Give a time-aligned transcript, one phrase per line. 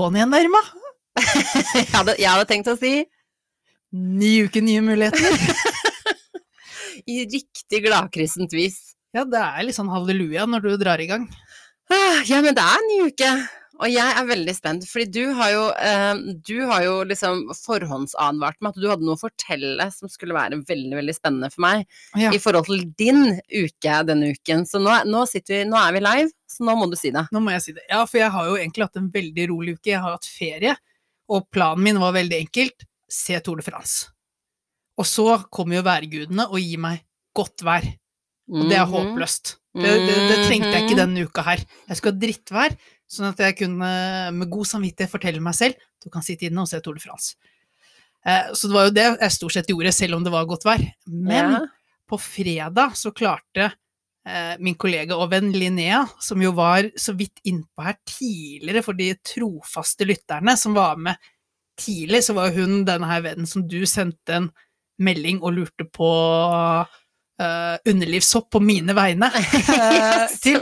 [0.00, 0.62] på'n igjen Irma.
[1.20, 3.02] jeg, hadde, jeg hadde tenkt å si
[3.90, 5.34] Ny uke, nye muligheter.
[7.10, 8.78] i riktig gladkristent vis.
[9.14, 11.26] Ja, det er litt sånn halleluja når du drar i gang.
[11.90, 13.30] Ah, Ja, men det er en ny uke.
[13.80, 18.58] Og jeg er veldig spent, fordi du har jo, eh, du har jo liksom forhåndsadvart
[18.60, 21.86] meg at du hadde noe å fortelle som skulle være veldig, veldig spennende for meg
[22.18, 22.30] Ja.
[22.30, 24.66] i forhold til din uke denne uken.
[24.68, 27.24] Så nå, nå, vi, nå er vi live, så nå må du si det.
[27.32, 27.86] Nå må jeg si det.
[27.88, 29.90] Ja, for jeg har jo egentlig hatt en veldig rolig uke.
[29.94, 30.76] Jeg har hatt ferie,
[31.30, 32.84] og planen min var veldig enkelt.
[33.10, 34.10] Se Tour de France.
[35.00, 37.00] Og så kommer jo værgudene og gir meg
[37.34, 37.86] godt vær.
[38.50, 38.92] Og det er Mhm.
[38.92, 39.56] håpløst.
[39.72, 41.60] Det, det, det trengte jeg ikke denne uka her.
[41.88, 42.76] Jeg skulle ha drittvær,
[43.10, 43.90] sånn at jeg kunne
[44.36, 47.34] med god samvittighet fortelle meg selv du kan sitte inne og se Tour de France.
[48.26, 50.66] Eh, så det var jo det jeg stort sett gjorde, selv om det var godt
[50.68, 50.82] vær.
[51.06, 51.60] Men Ja.
[52.08, 53.72] på fredag så klarte
[54.26, 58.92] eh, min kollega og venn Linnea, som jo var så vidt innpå her tidligere for
[58.94, 61.16] de trofaste lytterne som var med
[61.80, 64.50] tidlig, så var hun denne her vennen som du sendte en
[65.00, 66.10] melding og lurte på
[67.40, 70.60] uh, underlivssopp på mine vegne uh, til,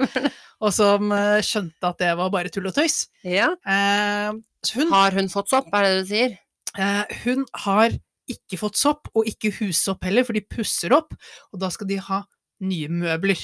[0.58, 3.04] og som eh, skjønte at det var bare tull og tøys.
[3.26, 3.52] Ja.
[3.62, 4.32] Eh,
[4.74, 6.36] hun, Har hun fått sopp, er det det du sier?
[6.78, 7.94] eh, hun har
[8.28, 11.14] ikke fått sopp, og ikke hussopp heller, for de pusser opp,
[11.52, 12.22] og da skal de ha
[12.60, 13.40] nye møbler.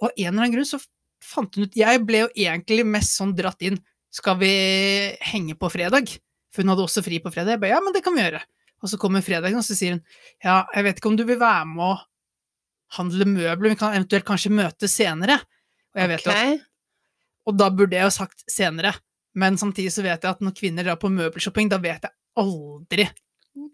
[0.00, 0.80] Og av en eller annen grunn så
[1.24, 3.76] fant hun ut Jeg ble jo egentlig mest sånn dratt inn
[4.12, 4.50] Skal vi
[5.24, 6.10] henge på fredag?
[6.52, 7.54] For hun hadde også fri på fredag.
[7.54, 8.42] Jeg ba ja, men det kan vi gjøre.
[8.84, 10.02] Og så kommer fredagen, og så sier hun
[10.44, 11.94] ja, jeg vet ikke om du vil være med å
[12.98, 15.38] handle møbler, vi kan eventuelt kanskje møtes senere.
[15.94, 16.70] Og jeg vet jo at
[17.44, 18.94] og da burde jeg jo sagt senere.
[19.36, 23.04] Men samtidig så vet jeg at når kvinner drar på møbelshopping, da vet jeg aldri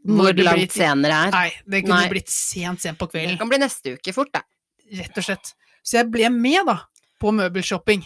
[0.04, 1.30] Hvor langt blir- senere er.
[1.30, 2.08] Nei, det kunne Nei.
[2.10, 3.36] blitt sent, sent på kvelden.
[3.36, 4.42] Det kan bli neste uke fort, det.
[4.98, 5.52] Rett og slett.
[5.86, 6.80] Så jeg ble med, da,
[7.22, 8.02] på møbelshopping.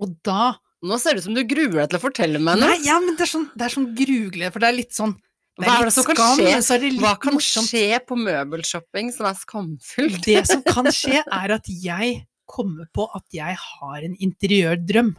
[0.00, 2.68] Og da Nå ser det ut som du gruer deg til å fortelle meg noe.
[2.68, 5.14] Nei, ja, men det er sånn, det er sånn gruglede, for det er litt sånn
[5.56, 6.44] det Hva er det kan skam, skje?
[6.50, 7.70] men så er det litt Hva kan morsomt.
[7.70, 10.20] skje på møbelshopping som er skamfullt?
[10.26, 15.14] Det som kan skje, er at jeg kommer på at jeg har en interiørdrøm.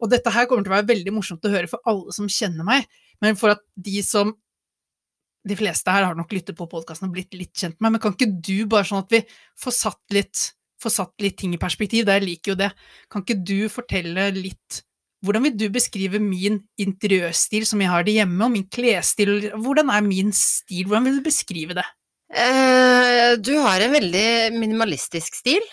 [0.00, 2.66] Og dette her kommer til å være veldig morsomt å høre for alle som kjenner
[2.66, 2.88] meg,
[3.24, 4.34] men for at de som
[5.44, 8.00] De fleste her har nok lyttet på podkasten og blitt litt kjent med meg, men
[8.00, 9.18] kan ikke du, bare sånn at vi
[9.60, 10.40] får satt litt,
[10.80, 12.70] får satt litt ting i perspektiv, jeg liker jo det,
[13.12, 14.80] kan ikke du fortelle litt
[15.24, 19.48] hvordan vil du beskrive min interiørstil som jeg har det hjemme, og min klesstil?
[19.56, 20.84] Hvordan er min stil?
[20.84, 21.86] Hvordan vil du beskrive det?
[22.28, 25.64] Uh, du har en veldig minimalistisk stil.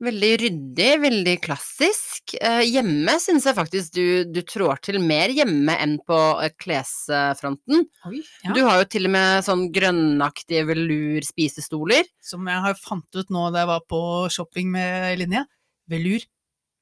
[0.00, 2.32] Veldig ryddig, veldig klassisk.
[2.40, 7.84] Eh, hjemme syns jeg faktisk du, du trår til mer hjemme enn på eh, klesfronten.
[8.08, 8.54] Oi, ja.
[8.56, 12.08] Du har jo til og med sånn grønnaktige velur-spisestoler.
[12.24, 14.02] som jeg har fant ut nå da jeg var på
[14.32, 15.44] shopping med Linnea,
[15.90, 16.24] velur,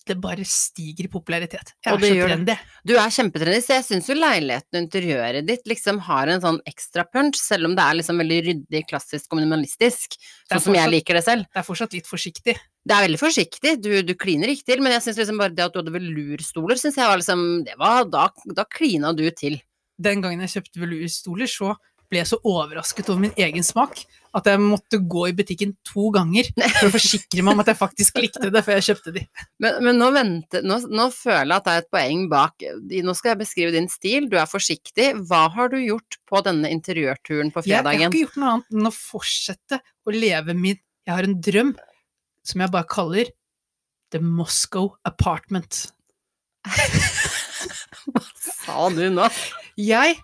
[0.08, 1.74] det bare stiger i popularitet.
[1.84, 2.56] Jeg er så trendy.
[2.86, 6.60] Du er kjempetrendy, så jeg syns jo leiligheten og interiøret ditt liksom har en sånn
[6.68, 10.18] ekstra punch, selv om det er liksom veldig ryddig, klassisk og minimalistisk,
[10.48, 11.48] sånn som jeg liker det selv.
[11.52, 12.56] Det er fortsatt litt forsiktig.
[12.88, 15.66] Det er veldig forsiktig, du, du kliner ikke til, men jeg syns liksom bare det
[15.66, 19.58] at du hadde velurstoler, syns jeg var liksom det var, Da, da klina du til.
[20.00, 21.74] Den gangen jeg kjøpte velurstoler, så
[22.08, 24.00] ble jeg så overrasket over min egen smak
[24.36, 27.80] at jeg måtte gå i butikken to ganger for å forsikre meg om at jeg
[27.80, 29.24] faktisk likte det før jeg kjøpte de.
[29.62, 32.66] Men, men nå, venter, nå, nå føler jeg at det er et poeng bak.
[33.08, 35.10] Nå skal jeg beskrive din stil, du er forsiktig.
[35.28, 38.78] Hva har du gjort på denne interiørturen på Jeg, jeg har ikke gjort noe annet
[38.78, 40.78] enn å fortsette å leve min
[41.08, 41.76] Jeg har en drøm
[42.48, 43.30] som jeg bare kaller
[44.12, 45.90] The Moscow Apartment.
[48.08, 49.28] Hva sa du nå?
[49.78, 50.16] Jeg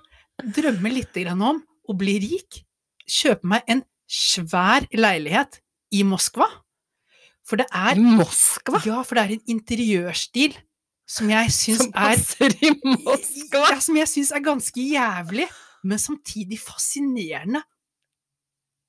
[0.57, 2.63] drømmer litt grann om å bli rik,
[3.05, 5.61] kjøpe meg en svær leilighet
[5.95, 6.49] i Moskva.
[7.45, 8.81] For det er Moskva?
[8.89, 10.57] Ja, for det er en interiørstil
[11.05, 12.17] som jeg syns er
[13.85, 15.45] som jeg syns er ganske jævlig,
[15.85, 17.61] men samtidig fascinerende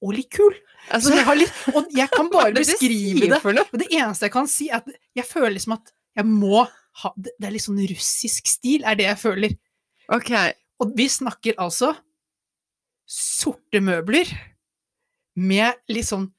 [0.05, 0.53] og litt kul.
[0.93, 3.39] Altså, jeg har litt, og jeg kan bare det beskrive det.
[3.66, 6.63] Og det eneste jeg kan si, er at jeg føler liksom at jeg må
[6.95, 9.56] ha Det er litt sånn russisk stil, er det jeg føler.
[10.15, 10.31] Ok.
[10.80, 11.91] Og vi snakker altså
[13.06, 14.30] sorte møbler
[15.35, 16.30] med litt sånn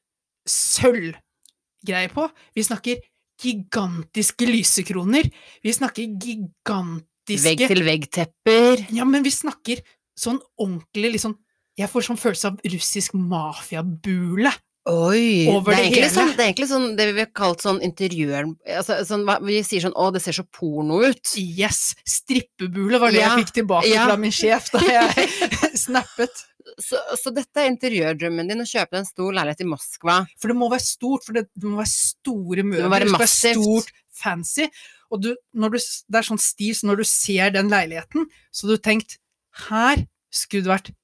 [0.48, 2.24] sølvgreie på.
[2.56, 3.04] Vi snakker
[3.42, 5.28] gigantiske lysekroner.
[5.60, 8.86] Vi snakker gigantiske Vegg-til-vegg-tepper.
[8.96, 9.82] Ja, men vi snakker
[10.16, 11.36] sånn ordentlig liksom
[11.76, 14.52] Jeg får sånn følelse av russisk mafiabule.
[14.86, 15.48] Oi!
[15.50, 16.10] Over det, er det hele.
[16.14, 18.52] sånn, det er egentlig sånn det vi har kalt sånn interiør...
[18.78, 21.32] Altså, sånn, vi sier sånn 'Å, det ser så porno ut'.
[21.42, 21.96] Yes!
[22.06, 24.04] Strippebule var det Ja, jeg fikk tilbake ja.
[24.06, 25.26] fra min sjef da jeg
[25.86, 26.44] snappet.
[26.82, 30.20] Så, så dette er interiørdrømmen din, å kjøpe en stor leilighet i Moskva.
[30.38, 32.92] For det må være stort, for det, det må være store møbler.
[32.94, 33.58] være det må massivt.
[33.58, 34.68] være stort, fancy.
[35.10, 38.78] Og du, du, det er sånn stil, så når du ser den leiligheten, så har
[38.78, 39.18] du tenkt
[39.66, 40.94] her skulle det vært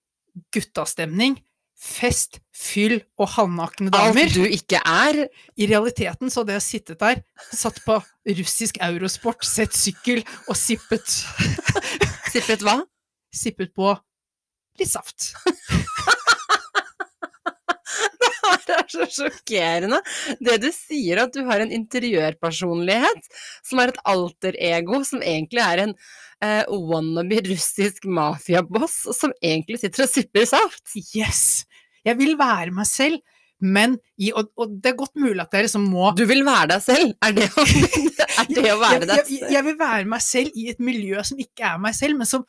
[0.55, 1.39] guttastemning,
[1.83, 4.29] fest, fyll og halvnakne damer.
[4.29, 5.25] Alt du ikke er.
[5.59, 7.99] I realiteten så hadde jeg sittet der, satt på
[8.39, 11.21] russisk eurosport, sett sykkel og sippet,
[12.33, 12.79] Sippet hva?
[13.33, 13.91] sippet på
[14.81, 15.33] litt saft.
[18.69, 20.01] Det er så sjokkerende.
[20.41, 23.31] Det du sier, at du har en interiørpersonlighet
[23.67, 25.95] som er et alter-ego, som egentlig er en
[26.43, 30.97] eh, wannabe russisk mafiaboss, som egentlig sitter og sipper saft.
[31.17, 31.65] Yes!
[32.07, 33.21] Jeg vil være meg selv,
[33.63, 36.73] men i, og, og det er godt mulig at dere som må Du vil være
[36.73, 37.13] deg selv?
[37.23, 37.67] Er det å,
[38.43, 39.53] er det å være deg deg jeg, selv?
[39.55, 42.47] jeg vil være meg selv i et miljø som ikke er meg selv, men som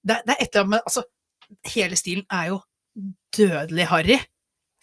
[0.00, 1.04] Det, det er et eller annet med Altså,
[1.74, 2.62] hele stilen er jo
[3.34, 4.18] dødelig harry.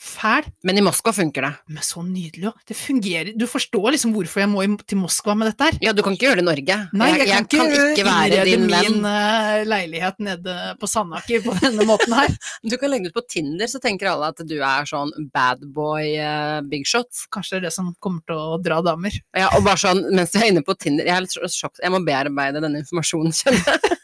[0.01, 1.50] Fæl, Men i Moskva funker det.
[1.69, 2.51] men så nydelig jo.
[2.65, 3.27] Det fungerer.
[3.38, 5.77] Du forstår liksom hvorfor jeg må til Moskva med dette her.
[5.86, 6.77] Ja, du kan ikke gjøre det i Norge.
[6.98, 9.06] Nei, jeg, kan, ikke være innrede din min venn.
[9.06, 12.33] eh, leilighet nede på Sandaker på denne måten her.
[12.71, 15.62] Du kan legge det ut på Tinder, så tenker alle at du er sånn bad
[15.75, 17.09] boy uh, big shot.
[17.33, 19.13] Kanskje det er det som kommer til å dra damer.
[19.38, 21.94] Ja, og bare sånn, mens du er inne på Tinder Jeg er litt sjokk, jeg
[21.94, 23.97] må bearbeide denne informasjonen, kjenner jeg.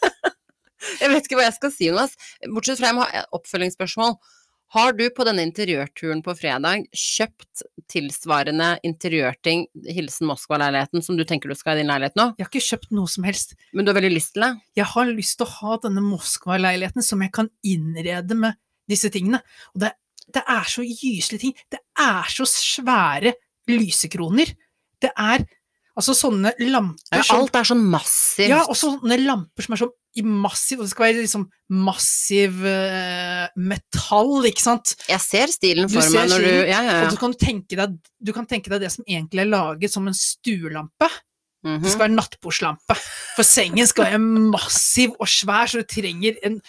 [1.02, 2.14] Jeg vet ikke hva jeg skal si, Jonas.
[2.54, 4.14] Bortsett fra jeg må ha oppfølgingsspørsmål.
[4.76, 9.64] Har du på denne interiørturen på fredag kjøpt tilsvarende interiørting,
[9.96, 12.26] hilsen Moskva-leiligheten, som du tenker du skal ha i din leilighet nå?
[12.36, 13.56] Jeg har ikke kjøpt noe som helst.
[13.72, 14.52] Men du har veldig lyst til det?
[14.76, 18.60] Jeg har lyst til å ha denne Moskva-leiligheten som jeg kan innrede med
[18.92, 19.40] disse tingene.
[19.72, 19.94] Og det,
[20.36, 21.56] det er så gyselige ting.
[21.72, 23.38] Det er så svære
[23.72, 24.52] lysekroner.
[25.00, 25.48] Det er
[25.98, 28.52] altså sånne lamper som alt er sånn massivt.
[28.52, 31.44] Ja, og sånne lamper som er sånn i massiv, og det skal være liksom
[31.86, 34.96] massiv uh, metall, ikke sant?
[35.10, 37.40] Jeg ser stilen for ser meg når du ja, Ja, ja, Og så kan du
[37.42, 41.10] tenke deg, du kan tenke deg det som egentlig er laget som en stuelampe.
[41.66, 41.84] Mhm.
[41.84, 42.98] Det skal være nattbordslampe.
[43.36, 46.60] For sengen skal være massiv og svær, så du trenger en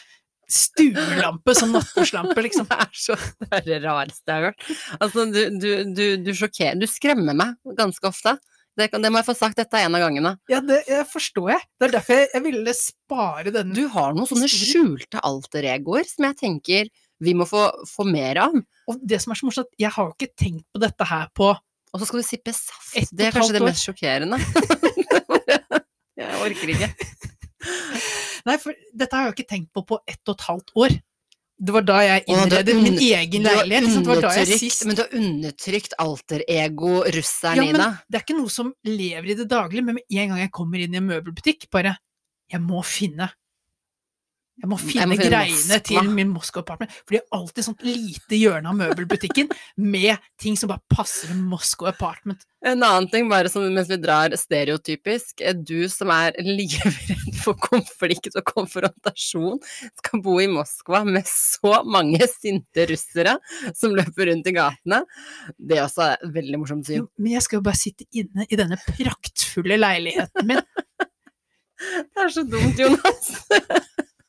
[0.48, 2.68] stuelampe som nattbordslampe, liksom.
[2.72, 4.68] Det er så det er det rareste jeg har hørt.
[4.98, 8.38] Altså, du, du, du, du sjokkerer Du skremmer meg ganske ofte.
[8.78, 10.36] Det, kan, det må jeg få sagt, dette er en av gangene.
[10.50, 11.66] Ja, det forstår jeg.
[11.80, 13.74] Det er derfor jeg, jeg ville spare denne.
[13.74, 18.54] Du har noen sånne skjulte alter-egoer som jeg tenker vi må få, få mer av.
[18.88, 21.50] Og det som er så morsomt, jeg har jo ikke tenkt på dette her på
[21.50, 23.10] Og så skal du sippe saft.
[23.16, 24.38] Det er kanskje det mest sjokkerende.
[26.20, 26.88] jeg orker ikke.
[28.44, 30.98] Nei, for dette har jeg jo ikke tenkt på på ett og et halvt år.
[31.58, 33.86] Det var da jeg innredet min egen leilighet.
[33.88, 34.04] Liksom.
[34.06, 37.96] Det var da jeg sist Men du har undertrykt alter-ego-russeren Ja, i deg.
[38.06, 40.84] det er ikke noe som lever i det daglige, men med en gang jeg kommer
[40.84, 41.96] inn i en møbelbutikk, bare
[42.52, 43.30] Jeg må finne
[44.58, 45.78] jeg må finne, må finne greiene Moskva.
[45.86, 46.94] til min Moskva Apartment.
[47.04, 51.44] For de har alltid sånt lite hjørne av møbelbutikken med ting som bare passer en
[51.46, 52.42] Moskva Apartment.
[52.66, 57.54] En annen ting, bare som mens vi drar stereotypisk, er du som er livredd for
[57.62, 59.60] konflikt og konfrontasjon,
[60.00, 63.36] skal bo i Moskva med så mange sinte russere
[63.78, 65.04] som løper rundt i gatene.
[65.54, 67.06] Det er også veldig morsomt syn.
[67.06, 67.22] si.
[67.22, 70.66] men jeg skal jo bare sitte inne i denne praktfulle leiligheten min.
[71.78, 73.86] Det er så dumt, Jonas.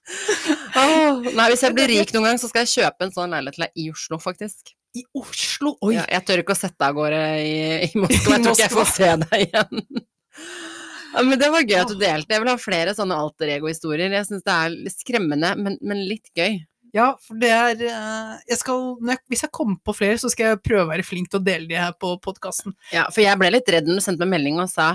[0.09, 3.57] Åh, nei, hvis jeg blir rik noen gang, så skal jeg kjøpe en sånn leilighet
[3.57, 4.73] til deg i Oslo, faktisk.
[4.97, 5.75] I Oslo!
[5.85, 5.93] Oi!
[5.97, 7.53] Ja, jeg tør ikke å sette av gårde i,
[7.85, 9.87] i Moskva, jeg tror ikke jeg får se deg igjen.
[11.09, 12.35] Ja, men det var gøy at du delte.
[12.35, 14.13] Jeg vil ha flere sånne alter ego-historier.
[14.13, 16.59] Jeg syns det er litt skremmende, men, men litt gøy.
[16.93, 20.51] Ja, for det er eh, jeg skal, jeg, Hvis jeg kommer på flere, så skal
[20.51, 22.77] jeg prøve å være flink til å dele de her på podkasten.
[22.93, 24.91] Ja, for jeg ble litt redd når du sendte meg melding og sa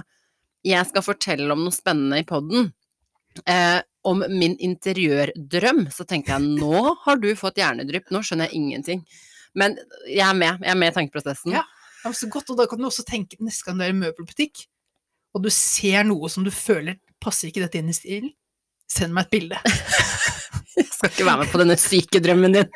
[0.65, 2.71] jeg skal fortelle om noe spennende i poden.
[3.45, 5.87] Eh, om min interiørdrøm.
[5.95, 9.05] Så tenkte jeg nå har du fått hjernedrypp, nå skjønner jeg ingenting.
[9.59, 9.79] Men
[10.11, 11.57] jeg er med, jeg er med i tankeprosessen.
[11.57, 11.65] Ja.
[12.03, 13.97] Det var så godt, og da kan du også tenke neste gang du er i
[13.97, 14.67] møbelbutikk,
[15.35, 18.33] og du ser noe som du føler passer ikke dette inn i stilen,
[18.91, 19.61] send meg et bilde.
[20.95, 22.69] Skal ikke være med på denne syke drømmen din.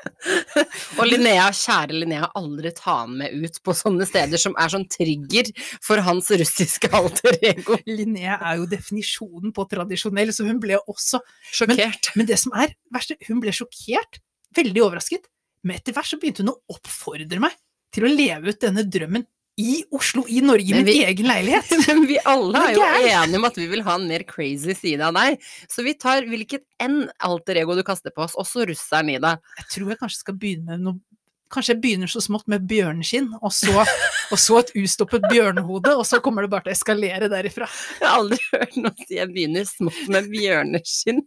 [0.98, 4.88] Og Linnea, kjære Linnea, aldri ta han med ut på sånne steder som er sånn
[4.90, 5.50] trigger
[5.84, 7.78] for hans russiske alter ego.
[7.86, 11.22] Linnea er jo definisjonen på tradisjonell, så hun ble også
[11.54, 12.12] Sjokkert.
[12.18, 14.20] Men det som er verst, hun ble sjokkert,
[14.56, 15.28] veldig overrasket,
[15.64, 17.56] men etter hvert så begynte hun å oppfordre meg
[17.94, 19.24] til å leve ut denne drømmen
[19.58, 21.72] i Oslo, i Norge, i min vi- egen leilighet.
[21.88, 25.02] Men vi alle er jo enige om at vi vil ha en mer crazy side
[25.02, 25.40] av deg.
[25.70, 29.42] Så vi tar hvilket enn alter ego du kaster på oss, også russeren i deg.
[29.62, 31.00] Jeg tror jeg kanskje skal begynne med noe
[31.48, 33.72] Kanskje jeg begynner så smått med bjørneskinn, og så,
[34.34, 37.64] og så et ustoppet bjørnehode, og så kommer det bare til å eskalere derifra.
[37.96, 41.22] Jeg har aldri hørt noen si jeg begynner smått med bjørneskinn.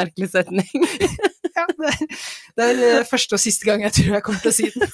[0.00, 0.66] Merkelig setning.
[1.54, 1.92] Ja, det,
[2.58, 4.90] er- det er første og siste gang jeg tror jeg kommer til å si den.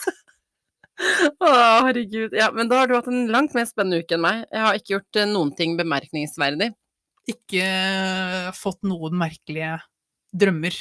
[1.44, 1.50] Å,
[1.86, 2.34] herregud.
[2.36, 4.44] Ja, men da har du hatt en langt mer spennende uke enn meg.
[4.52, 6.70] Jeg har ikke gjort eh, noen ting bemerkningsverdig.
[7.30, 9.78] Ikke eh, fått noen merkelige
[10.36, 10.76] drømmer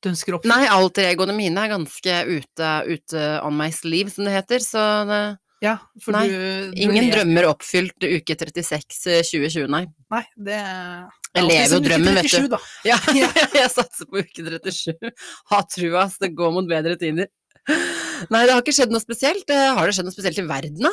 [0.00, 0.48] du ønsker oppfylt.
[0.48, 4.84] Nei, alter egoene mine er ganske ute, ute on my sleeve, som det heter, så
[5.08, 5.20] det,
[5.60, 5.74] Ja,
[6.08, 6.36] Nei, du,
[6.72, 9.82] du ingen lever- drømmer oppfylt uke 36 eh, 2020, nei.
[10.14, 12.48] Nei, det Jeg lever jo drømmen, vet du.
[12.54, 12.62] Da.
[12.88, 12.96] Ja,
[13.60, 15.12] jeg satser på uke 37.
[15.52, 17.28] Ha trua, det går mot bedre tider.
[18.30, 19.48] Nei, det har ikke skjedd noe spesielt.
[19.50, 20.90] Eh, Har det skjedd noe spesielt i verden, da?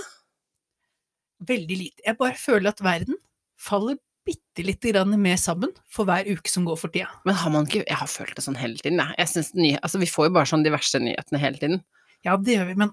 [1.47, 2.01] Veldig lite.
[2.05, 3.17] Jeg bare føler at verden
[3.61, 7.07] faller bitte lite grann mer sammen for hver uke som går for tida.
[7.25, 9.15] Men har man ikke Jeg har følt det sånn hele tiden, jeg.
[9.17, 9.51] jeg synes
[9.83, 11.83] altså, vi får jo bare sånn de verste nyhetene hele tiden.
[12.25, 12.91] Ja, det gjør vi, men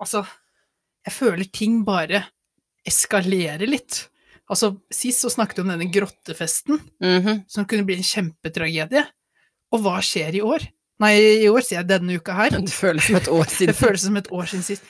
[0.00, 0.26] altså
[1.06, 2.24] Jeg føler ting bare
[2.86, 4.08] eskalerer litt.
[4.50, 7.44] Altså, sist så snakket vi om denne grottefesten, Mhm.
[7.48, 9.04] som kunne bli en kjempetragedie.
[9.72, 10.66] Og hva skjer i år?
[11.02, 11.12] Nei,
[11.44, 12.50] i år sier jeg denne uka her.
[12.66, 13.74] Det føles som et år Det siden.
[13.76, 14.82] føles som et år siden sist.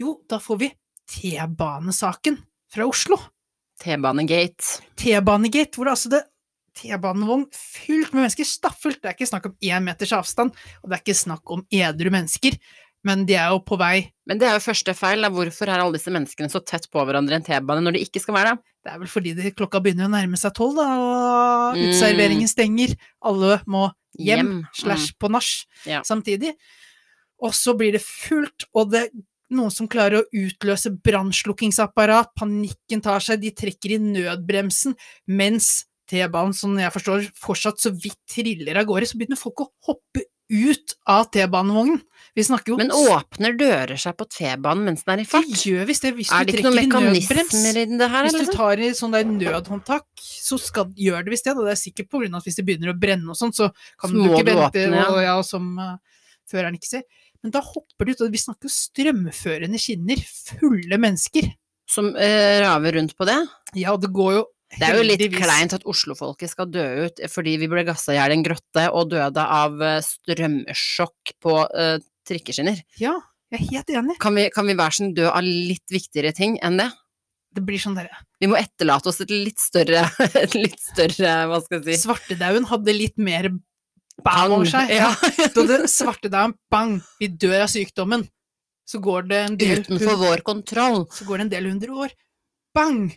[0.00, 0.72] Jo, da får vi
[1.08, 2.38] T-banesaken
[2.74, 3.18] fra Oslo.
[3.82, 4.80] T-banegate.
[5.00, 6.22] T-banegate, hvor det altså det
[6.74, 8.98] T-banevogn fylt med mennesker, stappfullt.
[9.02, 10.50] Det er ikke snakk om én meters avstand,
[10.82, 12.56] og det er ikke snakk om edru mennesker,
[13.06, 15.28] men de er jo på vei Men det er jo første feil, da.
[15.28, 18.22] Hvorfor er alle disse menneskene så tett på hverandre i en T-bane når de ikke
[18.24, 18.62] skal være det?
[18.84, 21.82] Det er vel fordi det, klokka begynner å nærme seg tolv, da, og Mm.
[21.90, 22.96] uteserveringen stenger.
[23.22, 24.64] Alle må hjem, Hjem, mm.
[24.80, 25.50] slash på nach
[25.86, 26.02] Ja.
[26.02, 26.54] samtidig.
[27.42, 29.10] Og så blir det fullt, og det er
[29.50, 36.52] noen som klarer å utløse brannslukkingsapparat, panikken tar seg, de trekker i nødbremsen, mens T-banen,
[36.52, 40.94] som jeg forstår, fortsatt så vidt triller av gårde, så begynner folk å hoppe ut
[41.08, 42.00] av T-banevognen.
[42.34, 45.52] Vi snakker jo Men åpner dører seg på T-banen mens den er i Det fart?
[45.64, 47.54] gjør visst det, hvis Er det ikke trekker i nødbrems.
[48.00, 51.54] det her, Hvis du tar i sånn der nødhåndtak, så skal, gjør det visst det.
[51.54, 53.54] Og det er sikkert på grunn av at hvis det begynner å brenne og sånn,
[53.54, 53.70] så
[54.00, 55.06] kan Så du ikke du vente, åpne, ja.
[55.12, 55.94] og, ja, som uh,
[56.50, 57.04] føreren ikke ser.
[57.44, 60.18] Men da hopper det ut, og vi snakker jo strømførende skinner,
[60.58, 61.52] fulle mennesker.
[61.86, 63.36] Som eh, raver rundt på det?
[63.76, 64.44] Ja, det går jo
[64.78, 68.14] Det er jo litt heldigvis- kleint at Oslofolket skal dø ut fordi vi ble gassa
[68.14, 71.96] i hjel i en grotte og døde av eh, strømsjokk på uh,
[72.28, 72.80] trikkeskinner.
[73.00, 73.14] Ja,
[73.52, 74.18] jeg er helt enig.
[74.22, 76.90] Kan vi, kan vi hver sin dø av litt viktigere ting enn det?
[77.54, 80.08] Det blir sånn derre Vi må etterlate oss et litt større,
[80.42, 83.52] et litt større, hva skal jeg si Svartedauden hadde litt mer
[84.24, 84.90] bang over seg.
[84.94, 85.10] Ja.
[85.90, 88.26] Svartedauden, bang, vi dør av sykdommen.
[88.84, 91.04] Så går det en del, Utenfor vår kontroll.
[91.14, 92.16] så går det en del hundre år.
[92.76, 93.14] Bang!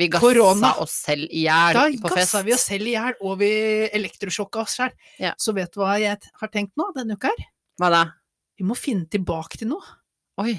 [0.00, 0.72] Vi gassa Corona.
[0.80, 2.16] oss selv i hjel på fest.
[2.16, 3.50] Da gassa vi oss selv i hjel, og vi
[3.92, 4.96] elektrosjokka oss selv.
[5.20, 5.34] Ja.
[5.38, 7.44] Så vet du hva jeg har tenkt nå denne uka her?
[7.80, 8.02] Hva da?
[8.58, 9.84] Vi må finne tilbake til noe.
[10.40, 10.54] Oi.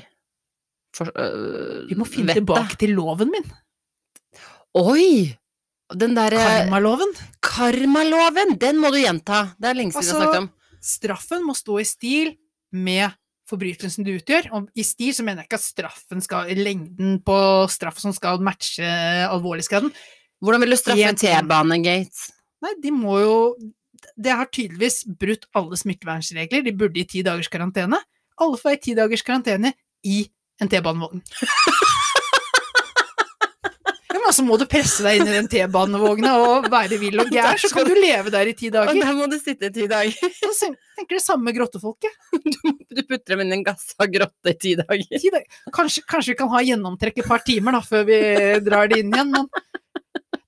[0.94, 3.46] For, øh, Vi må finne tilbake til loven min.
[4.78, 5.34] Oi!
[5.94, 7.12] Den derre Karmaloven.
[7.44, 9.56] karmaloven, den må du gjenta.
[9.60, 10.50] Det er lenge siden Altså, jeg har snakket om.
[10.82, 12.32] Straffen må stå i stil
[12.72, 13.12] med
[13.50, 14.50] forbrytelsen du utgjør.
[14.55, 17.38] Og i stil så mener jeg ikke at straffen skal lengden på
[17.71, 18.88] straff som skal matche
[19.27, 19.93] alvorlighetsgraden.
[20.43, 21.19] Hvordan vil du straffe en.
[21.19, 22.33] T-banegate?
[22.63, 23.38] Nei, de må jo
[24.19, 26.65] Det har tydeligvis brutt alle smittevernregler.
[26.65, 28.01] De burde i ti dagers karantene.
[28.41, 29.71] Alle får i ti dagers karantene
[30.03, 30.25] i
[30.62, 31.23] en T-banevogn.
[34.24, 37.58] Ja, så må du presse deg inn i den T-banevogna og være vill og gær,
[37.60, 38.94] så kan du leve der i ti dager.
[38.94, 40.15] Og der må du sitte i ti dager.
[40.48, 42.15] Og så tenker det samme grottefolket.
[42.94, 45.20] Du putter dem inn i en gassa grotte i ti dager.
[45.20, 45.62] Ti dager.
[45.75, 48.20] Kanskje, kanskje vi kan ha gjennomtrekk et par timer da, før vi
[48.63, 49.50] drar det inn igjen, men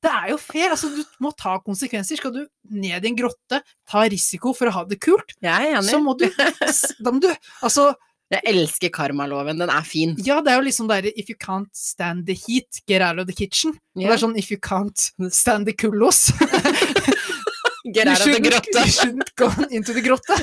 [0.06, 0.72] det er jo fair.
[0.76, 2.22] Altså, du må ta konsekvenser.
[2.22, 5.82] Skal du ned i en grotte, ta risiko for å ha det kult, Jeg er
[5.86, 7.92] så må du Da må du Altså,
[8.34, 10.16] Jeg elsker karmaloven, den er fin.
[10.26, 13.28] ja, det er jo liksom der If you can't stand the heat, get out of
[13.30, 13.76] the kitchen.
[13.96, 16.32] Og det er sånn If you can't stand the kullos,
[17.94, 20.34] Get out of the you shouldn't go into the grotte.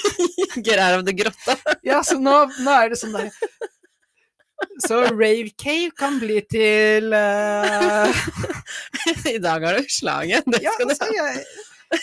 [0.64, 1.58] Get out of the grotta.
[1.84, 2.32] Ja, så nå,
[2.64, 3.28] nå er det sånn der
[4.86, 8.08] Så Rave Cave kan bli til uh...
[9.34, 10.48] I dag har du slaget.
[10.48, 11.12] Det Ja, skal du altså, ha.
[11.12, 11.44] jeg,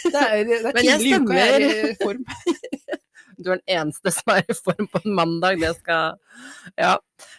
[0.06, 1.98] det er, det er Men jeg er stemmer.
[2.04, 3.02] form.
[3.38, 5.60] Du er den eneste som er i form på en mandag.
[5.62, 6.18] Det skal
[6.78, 6.98] Ja.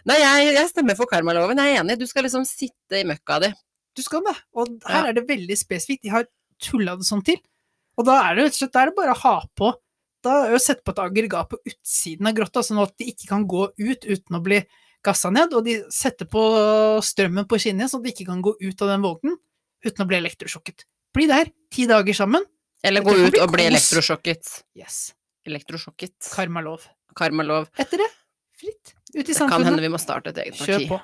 [0.08, 1.58] Nei, jeg, jeg stemmer for karmaloven.
[1.62, 1.98] Jeg er enig.
[2.00, 3.52] Du skal liksom sitte i møkka di.
[3.96, 4.36] Du skal det.
[4.54, 5.08] Og her Ja.
[5.10, 6.02] er det veldig spesifikt.
[6.04, 6.26] De har
[6.62, 7.38] tulla det sånn til.
[7.96, 9.72] Og da er det rett og slett er det bare å ha på
[10.26, 13.04] Da er det å sette på et aggregat på utsiden av grotta, sånn at de
[13.12, 14.58] ikke kan gå ut uten å bli
[15.04, 15.52] gassa ned.
[15.54, 16.40] Og de setter på
[17.04, 19.36] strømmen på skinnet, sånn at de ikke kan gå ut av den vognen
[19.86, 20.82] uten å bli elektrosjokket.
[21.14, 22.42] Bli der ti dager sammen.
[22.82, 24.50] Eller gå ut og bli elektrosjokket.
[24.74, 25.14] Yes.
[25.46, 26.16] Elektrosjokket.
[26.34, 26.86] Karmalov.
[27.16, 27.68] Karmalov.
[27.78, 28.08] Etter det,
[28.60, 28.94] fritt.
[29.16, 30.72] Ut i Det kan hende vi må starte et eget parti.
[30.72, 31.00] Kjør på.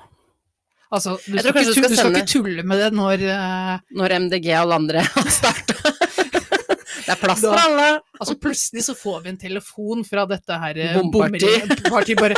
[0.93, 3.71] Altså, du skal, ikke, du skal du skal ikke tulle med det når uh...
[3.97, 5.73] Når MDG og alle andre har starta.
[5.83, 7.87] Det er plass Da- for alle.
[8.19, 11.65] Altså, plutselig så får vi en telefon fra dette her bompartiet.
[11.87, 12.15] Bomparti.
[12.19, 12.37] bare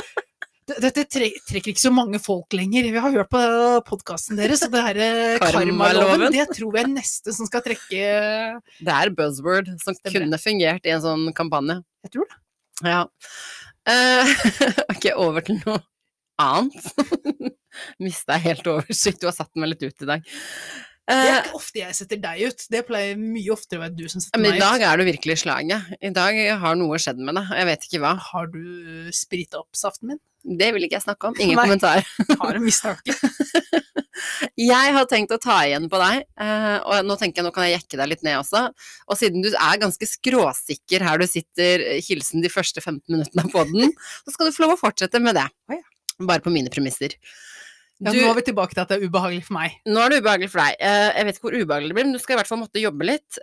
[0.65, 2.88] Dette tre trekker ikke så mange folk lenger.
[2.89, 3.41] Vi har hørt på
[3.86, 6.31] podkasten deres, og det her eh, Karmaloven.
[6.34, 8.07] det tror jeg neste som skal trekke
[8.79, 11.84] Det er buzzword som Stemmer kunne fungert i en sånn kampanje.
[12.07, 12.39] Jeg tror det.
[12.86, 13.03] Ja.
[13.86, 14.34] Uh,
[14.95, 15.77] ok, over til noe
[16.41, 16.89] annet.
[18.03, 20.34] Mista helt oversikt, du har satt meg litt ut i dag.
[21.06, 22.64] Det er Eh, ikke ofte jeg setter deg ut.
[22.74, 24.54] Det pleier mye oftere å være du som setter meg ut.
[24.56, 25.92] men i dag er du virkelig i slaget.
[26.02, 28.14] I dag har noe skjedd med deg, jeg vet ikke hva.
[28.32, 30.20] Har du sprita opp saften min?
[30.46, 31.68] Det vil ikke jeg snakke om, ingen Nei.
[31.68, 32.02] kommentar.
[32.42, 33.14] Har en mistanke.
[34.58, 37.66] Jeg har tenkt å ta igjen på deg, eh, og nå tenker jeg nå kan
[37.68, 38.62] jeg jekke deg litt ned også.
[39.12, 43.44] Og siden du er ganske skråsikker her du sitter, eh, hilsen de første 15 minuttene
[43.44, 43.92] av podden,
[44.24, 45.46] så skal du få lov å fortsette med det.
[46.24, 47.18] Bare på mine premisser.
[48.04, 49.72] Ja, Du- nå er vi tilbake til at det er ubehagelig for meg.
[49.88, 50.75] Nå er det ubehagelig for deg.
[50.80, 52.82] Eh, Jeg vet ikke hvor ubehagelig det blir, men du skal i hvert fall måtte
[52.84, 53.38] jobbe litt.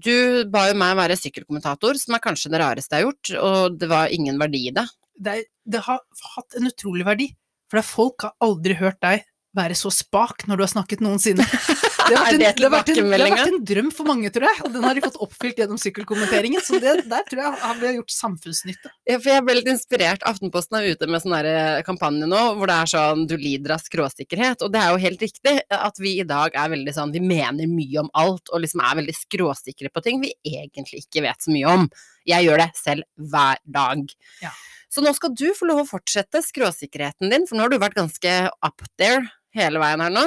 [0.00, 3.78] Du ba jo meg være sykkelkommentator, som er kanskje det rareste jeg har gjort, og
[3.78, 4.86] det var ingen verdi i det.
[5.20, 6.00] Det, er, det har
[6.36, 7.28] hatt en utrolig verdi.
[7.70, 11.44] For folk har aldri hørt deg være så spak når du har snakket noensinne.
[12.08, 14.30] Det har vært en, det har vært en, det har vært en drøm for mange,
[14.34, 14.58] tror jeg.
[14.66, 16.64] Og den har de fått oppfylt gjennom sykkelkommenteringen.
[16.64, 18.92] Så det, der tror jeg har vi gjort samfunnsnytte.
[19.08, 20.24] Ja, for jeg ble litt inspirert.
[20.28, 23.84] Aftenposten er ute med sånn eh, kampanje nå, hvor det er sånn du lider av
[23.84, 24.64] skråsikkerhet.
[24.66, 27.70] Og det er jo helt riktig at vi i dag er veldig sånn, vi mener
[27.70, 31.54] mye om alt, og liksom er veldig skråsikre på ting vi egentlig ikke vet så
[31.54, 31.88] mye om.
[32.28, 34.04] Jeg gjør det selv hver dag.
[34.42, 34.52] Ja.
[34.92, 37.96] Så nå skal du få lov å fortsette skråsikkerheten din, for nå har du vært
[37.96, 39.24] ganske up there
[39.56, 40.26] hele veien her nå.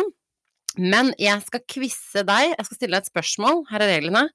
[0.78, 4.26] Men jeg skal quize deg, jeg skal stille deg et spørsmål, her er reglene.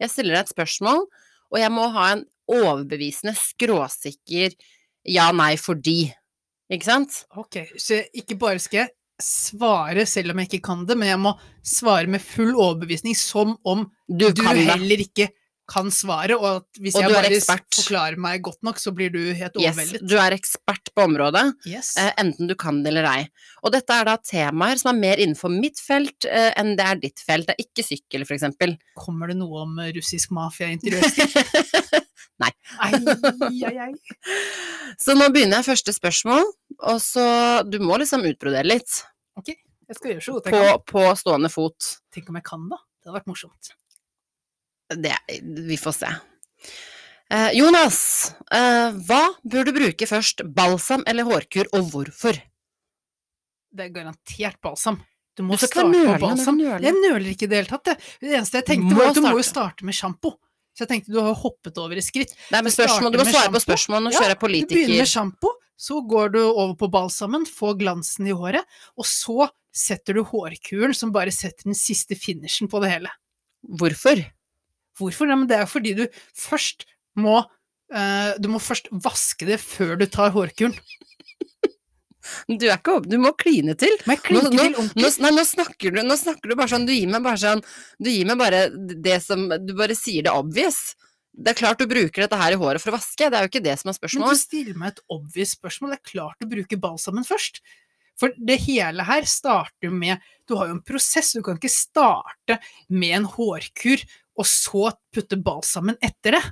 [0.00, 1.04] Jeg stiller deg et spørsmål,
[1.50, 4.54] og jeg må ha en overbevisende, skråsikker
[5.08, 6.10] ja, nei, fordi.
[6.70, 7.22] Ikke sant?
[7.40, 11.20] Ok, Så ikke bare skal jeg svare selv om jeg ikke kan det, men jeg
[11.20, 11.34] må
[11.66, 14.68] svare med full overbevisning som om Du, du kan det.
[14.70, 15.28] heller ikke
[15.70, 17.76] kan svaret, og at hvis Og jeg bare ekspert.
[17.78, 20.02] forklarer meg godt nok, så blir du helt Yes, overveldet.
[20.10, 21.92] du er ekspert på området, Yes.
[21.96, 23.28] eh, enten du kan det eller ei.
[23.62, 27.00] Og dette er da temaer som er mer innenfor mitt felt eh, enn det er
[27.06, 27.46] ditt felt.
[27.46, 28.76] Det er ikke sykkel, for eksempel.
[28.98, 32.04] Kommer det noe om eh, russisk mafia i interiørstil?
[32.40, 32.50] Nei.
[32.80, 32.92] Ai,
[33.68, 33.92] ai, ai.
[35.04, 36.46] Så nå begynner jeg første spørsmål,
[36.88, 37.24] og så
[37.68, 39.02] Du må liksom utbrodere litt.
[39.38, 40.80] Ok, jeg skal gjøre så godt jeg På, kan.
[40.92, 41.90] på stående fot.
[42.14, 42.80] Tenk om jeg kan, da.
[43.00, 43.70] Det hadde vært morsomt.
[44.90, 45.14] Det
[45.70, 46.10] Vi får se.
[47.30, 50.42] Eh, Jonas, eh, hva bør du bruke først?
[50.54, 52.40] Balsam eller hårkur, og hvorfor?
[53.70, 54.98] Det er garantert balsam.
[55.38, 56.58] Du må Du starte nøle, på balsam.
[56.58, 57.84] Jeg nøler ikke i det hele tatt.
[57.84, 59.86] Det, eneste jeg tenkte, var at du må jo starte.
[59.86, 60.34] med sjampo.
[60.74, 62.34] Så jeg tenkte du har hoppet over i skritt.
[62.50, 64.02] Nei, men spørsmål, du må svare på spørsmål.
[64.02, 67.78] Nå Ja, kjører jeg Du begynner med sjampo, så går du over på balsamen, får
[67.78, 68.66] glansen i håret,
[68.98, 73.10] og så setter du hårkuren som bare setter den siste finishen på det hele.
[73.62, 74.18] Hvorfor?
[75.00, 75.30] Hvorfor?
[75.30, 76.86] Ja, men det er jo fordi du først
[77.18, 80.76] må uh, Du må først vaske det før du tar hårkuren.
[82.46, 83.94] Du er ikke du må kline til.
[84.06, 86.86] Men jeg Nå, nå, til nå, nei, nå, snakker du, nå snakker du bare sånn,
[86.88, 87.62] du gir meg bare sånn
[87.98, 90.94] Du gir meg bare det som Du bare sier det obvious.
[91.30, 93.50] Det er klart du bruker dette her i håret for å vaske, det er jo
[93.52, 94.26] ikke det som er spørsmålet.
[94.26, 95.94] Men du stiller meg et obvious spørsmål.
[95.94, 97.62] Det er klart du bruker balsamen først.
[98.20, 101.72] For det hele her starter jo med Du har jo en prosess, du kan ikke
[101.72, 102.58] starte
[102.90, 104.02] med en hårkur
[104.40, 106.44] og så putte balsamen etter det.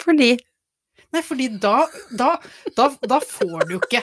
[0.00, 0.36] Fordi
[1.10, 2.36] Nei, fordi da, da,
[2.76, 3.98] da, da får du ikke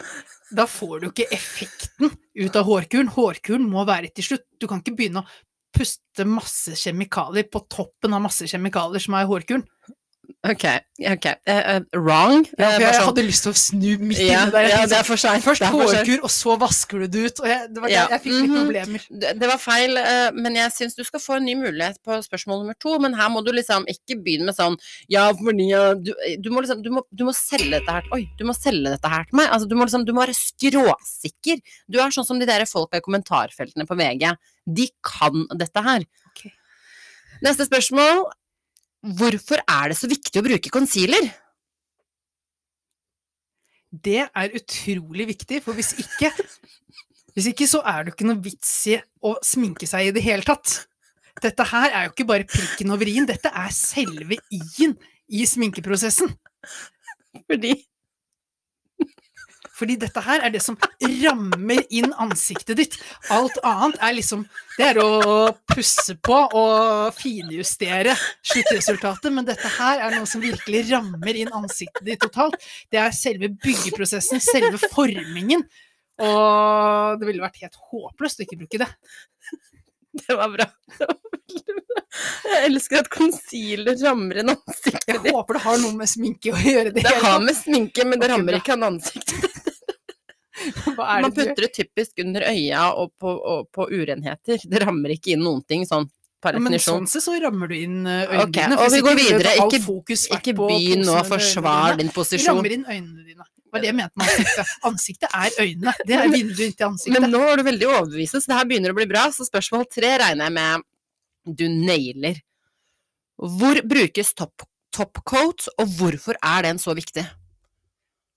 [0.57, 3.11] Da får du ikke effekten ut av hårkuren.
[3.11, 4.43] Hårkuren må være til slutt.
[4.59, 5.29] Du kan ikke begynne å
[5.75, 9.65] puste masse kjemikalier på toppen av masse kjemikalier som er i hårkuren.
[10.47, 10.63] Ok,
[11.01, 11.25] ok.
[11.47, 12.45] Uh, uh, wrong.
[12.57, 14.67] Ja, Eh, for bare jeg sånn- hadde lyst til å snu midt ja, inni der.
[14.69, 15.43] Ja, det er for seint.
[15.43, 17.39] Først hårkur, og så vasker du det ut.
[17.43, 18.63] Og jeg, det var Ja, jeg fikk litt mhm.
[18.63, 19.01] problemer.
[19.09, 22.17] Det det var feil, uh, men jeg syns du skal få en ny mulighet på
[22.23, 22.97] spørsmål nummer to.
[22.99, 24.77] Men her må du liksom ikke begynne med sånn
[25.09, 25.69] Ja, fordi
[26.03, 28.89] du, du må liksom du må, du må selge dette her Oi, du må selge
[28.95, 29.49] dette her til meg.
[29.51, 31.61] Altså, du må liksom Du må være skråsikker.
[31.87, 34.31] Du er sånn som de der folka i kommentarfeltene på VG.
[34.67, 36.03] De kan dette her.
[36.31, 36.51] Okay.
[37.41, 38.27] Neste spørsmål.
[39.07, 41.29] Hvorfor er det så viktig å bruke concealer?
[43.87, 46.33] Det er utrolig viktig, for hvis ikke
[47.37, 50.23] Hvis ikke så er det jo ikke noe vits i å sminke seg i det
[50.25, 50.87] hele tatt.
[51.37, 54.95] Dette her er jo ikke bare prikken over i-en, dette er selve i-en
[55.29, 56.33] i sminkeprosessen.
[57.45, 57.75] Fordi
[59.77, 60.77] Fordi dette her er det som
[61.23, 62.95] rammer inn ansiktet ditt.
[63.33, 64.45] Alt annet er liksom
[64.77, 68.13] Det er å pusse på og finjustere
[68.45, 72.57] sluttresultatet, men dette her er noe som virkelig rammer inn ansiktet ditt totalt.
[72.93, 75.65] Det er selve byggeprosessen, selve formingen.
[76.17, 78.89] Og det ville vært helt håpløst å ikke bruke det.
[80.17, 80.65] Det var bra.
[80.97, 82.03] Det var bra.
[82.47, 85.27] Jeg elsker at concealer rammer inn ansiktet ditt.
[85.27, 86.93] Jeg håper det har noe med sminke å gjøre.
[86.95, 89.45] Det, Det har med sminke, men det rammer ikke an ansiktet.
[89.45, 89.66] Er
[90.97, 94.61] Man putter det typisk under øya og på, og på urenheter.
[94.63, 96.07] Det rammer ikke inn noen ting, sånn
[96.41, 98.77] per Ja, men sånn sett så rammer du inn eh, øynene okay, dine.
[98.77, 99.53] og vi går videre.
[99.63, 102.57] Ikke- Ikke begynn nå å forsvare din posisjon.
[102.57, 103.47] rammer inn øynene dine.
[103.67, 104.75] Det var det jeg mente med ansiktet.
[104.89, 105.93] Ansiktet er øynene.
[106.07, 107.21] Det er vinduet inn til ansiktet.
[107.21, 109.25] Men nå er du veldig overbevisende, så det her begynner å bli bra.
[109.35, 110.85] Så spørsmål tre regner jeg med
[111.57, 112.39] du nailer.
[113.37, 114.63] Hvor brukes top,
[114.95, 117.25] topcoat, og hvorfor er den så viktig?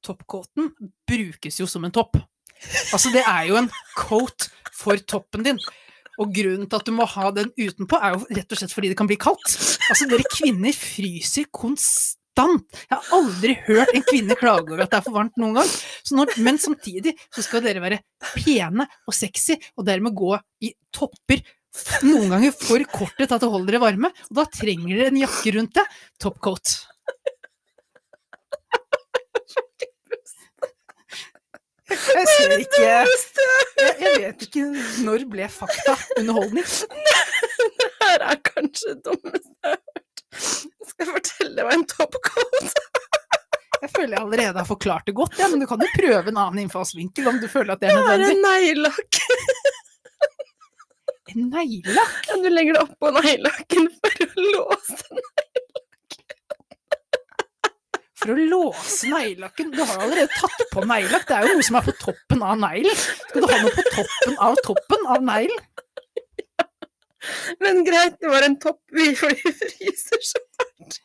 [0.04, 0.70] Topcoaten
[1.08, 2.18] brukes jo som en topp.
[2.92, 5.60] Altså, det er jo en coat for toppen din.
[6.20, 8.90] Og grunnen til at du må ha den utenpå, er jo rett og slett fordi
[8.92, 9.54] det kan bli kaldt.
[9.88, 12.66] Altså, dere kvinner fryser konstant.
[12.88, 15.72] Jeg har aldri hørt en kvinne klage over at det er for varmt noen gang.
[16.16, 18.02] Når, men samtidig så skal dere være
[18.34, 20.34] pene og sexy, og dermed gå
[20.66, 21.42] i topper.
[22.04, 25.20] Noen ganger for korte til at det holder dere varme, og da trenger dere en
[25.22, 25.86] jakke rundt det.
[26.20, 26.76] Topcoat.
[31.90, 33.06] Jeg ser ikke jeg,
[33.98, 34.66] jeg vet ikke
[35.02, 36.66] når ble fakta underholdning.
[37.80, 40.20] Det her er kanskje det dummeste jeg har hørt.
[40.90, 42.78] Skal jeg fortelle hva en topcoat
[43.80, 46.40] Jeg føler jeg allerede har forklart det godt, ja, men du kan jo prøve en
[46.40, 48.26] annen innfallsvinkel om du føler at det er nødvendig.
[48.26, 49.20] Det er en neglelakk.
[51.30, 52.20] En neglelakk?
[52.30, 55.69] Ja, Du legger det oppå neglelakken for å låse den.
[58.30, 59.70] Å låse neglelakken?
[59.74, 62.44] Du har jo allerede tatt på neglelakk, det er jo noe som er på toppen
[62.46, 63.00] av neglen.
[63.30, 65.66] Skal du ha noe på toppen av toppen av neglen?
[67.60, 71.00] Men greit, det var en topp vi fryser så fælt.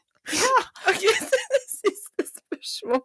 [0.90, 3.04] Ok, så det siste spørsmål.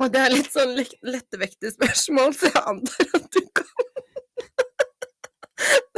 [0.00, 3.68] Og det er litt sånn lett- lettevektig spørsmål, så jeg antar at du kan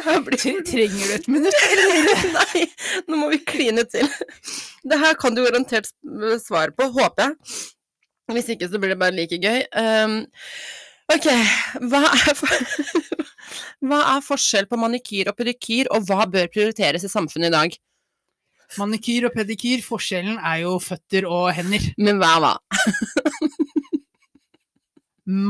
[0.27, 1.55] blir Trenger du et minutt?
[2.37, 2.65] Nei,
[3.07, 4.09] nå må vi kline til.
[4.83, 5.89] Det her kan du garantert
[6.43, 7.61] svare på, håper jeg.
[8.33, 9.63] Hvis ikke så blir det bare like gøy.
[9.79, 10.15] Um,
[11.13, 11.29] ok,
[11.93, 12.51] hva er, for,
[13.87, 17.77] hva er forskjell på manikyr og pedikyr, og hva bør prioriteres i samfunnet i dag?
[18.81, 21.91] Manikyr og pedikyr, forskjellen er jo føtter og hender.
[22.01, 22.53] Men hva hva?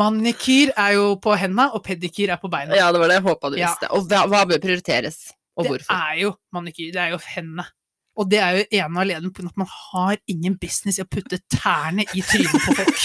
[0.03, 2.77] Manikyr er jo på henda, og pedikyr er på beina.
[2.77, 3.71] Ja, det var det jeg håpa du Ja.
[3.71, 3.89] visste.
[3.97, 5.95] Og hva, hva bør prioriteres, og det hvorfor?
[5.97, 7.65] er jo manikyr, det er jo hendene.
[8.19, 11.09] Og det er jo ene og alene på at man har ingen business i å
[11.09, 13.05] putte tærne i trynet på folk.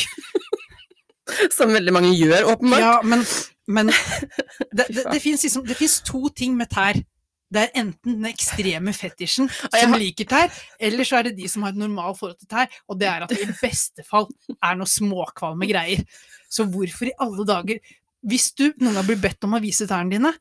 [1.58, 2.82] Som veldig mange gjør, åpenbart.
[2.84, 3.24] Ja, men,
[3.67, 3.91] men
[4.76, 5.67] det, det, det fins liksom,
[6.08, 7.00] to ting med tær.
[7.48, 9.48] Det er enten den ekstreme fetisjen
[9.80, 10.52] som liker tær,
[10.84, 13.24] eller så er det de som har et normalt forhold til tær, og det er
[13.24, 16.04] at det i beste fall er noe småkvalme greier.
[16.52, 17.80] Så hvorfor i alle dager
[18.25, 20.32] Hvis du noen gang blir bedt om å vise tærne dine,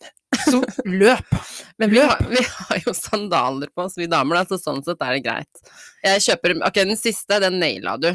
[0.47, 1.35] så løp.
[1.81, 5.03] Men vi har, vi har jo sandaler på oss, vi damer, da, så sånn sett
[5.05, 5.69] er det greit.
[6.05, 8.11] Jeg kjøper Ok, den siste, den naila du.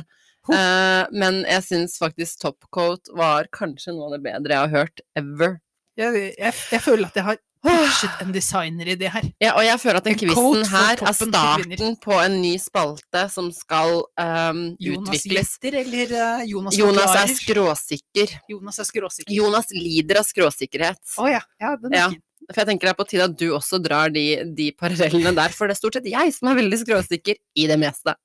[0.50, 5.04] Eh, men jeg syns faktisk topcoat var kanskje noe av det bedre jeg har hørt
[5.20, 5.60] ever.
[6.00, 9.28] Jeg, jeg, jeg føler at jeg har pitchet en designer i det her.
[9.42, 13.24] Ja, og jeg føler at den En quizen her er starten på en ny spalte
[13.34, 15.54] som skal um, Jonas utvikles.
[15.60, 18.36] Gjetter eller uh, Jonas Jonas er skråsikker.
[18.52, 19.34] Jonas er skråsikker.
[19.36, 21.02] Jonas lider av skråsikkerhet.
[21.22, 21.42] Å ja.
[21.62, 22.10] ja, den er Ja.
[22.16, 22.22] fin.
[22.52, 24.26] For jeg tenker det er på tide at du også drar de,
[24.58, 27.78] de parallellene der, for det er stort sett jeg som er veldig skråsikker i det
[27.80, 28.16] meste.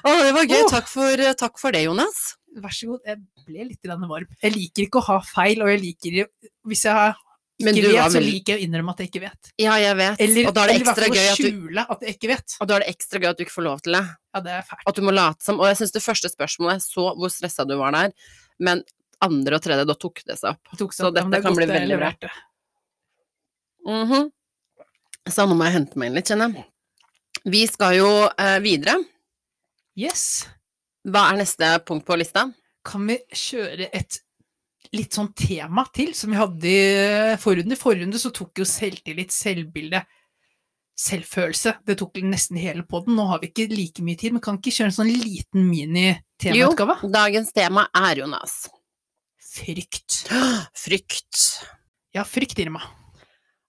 [0.00, 0.58] Å, det var gøy.
[0.64, 0.68] Oh.
[0.72, 2.20] Takk, for, takk for det, Jonas.
[2.60, 3.06] Vær så god.
[3.06, 4.28] Jeg ble litt varm.
[4.42, 6.18] Jeg liker ikke å ha feil, og jeg liker
[6.66, 7.14] Hvis jeg
[7.60, 9.50] ikke du vet, var så liker jeg å innrømme at jeg ikke vet.
[9.60, 10.22] Ja, jeg vet.
[10.24, 12.54] Eller, og da er det ekstra gøy at du at jeg ikke vet.
[12.56, 14.04] og da er det ekstra gøy at du ikke får lov til det.
[14.34, 14.86] Ja, det er fælt.
[14.90, 15.60] At du må late som.
[15.60, 18.14] Og jeg syns det første spørsmålet jeg så hvor stressa du var der,
[18.62, 18.84] men
[19.20, 20.76] andre og tredje, da tok det seg opp.
[20.80, 22.12] Tok Så dette ja, det kan bli veldig bra.
[23.86, 24.30] Mm -hmm.
[25.28, 26.66] Så nå må jeg hente meg inn litt, kjenner jeg.
[27.44, 28.96] Vi skal jo eh, videre.
[29.96, 30.48] Yes.
[31.04, 32.52] Hva er neste punkt på lista?
[32.84, 34.20] Kan vi kjøre et
[34.96, 37.76] litt sånn tema til, som vi hadde i forrunde?
[37.76, 40.02] I forrunde så tok jo selvtillit, selvbilde,
[41.00, 41.76] selvfølelse.
[41.86, 43.16] Det tok nesten hele podden.
[43.18, 46.98] Nå har vi ikke like mye tid, men kan ikke kjøre en sånn liten mini-temautgave?
[47.04, 48.62] Jo, dagens tema er, Jonas,
[49.50, 50.24] Frykt.
[50.78, 51.40] frykt.
[52.14, 52.82] Ja, frykt, Irma.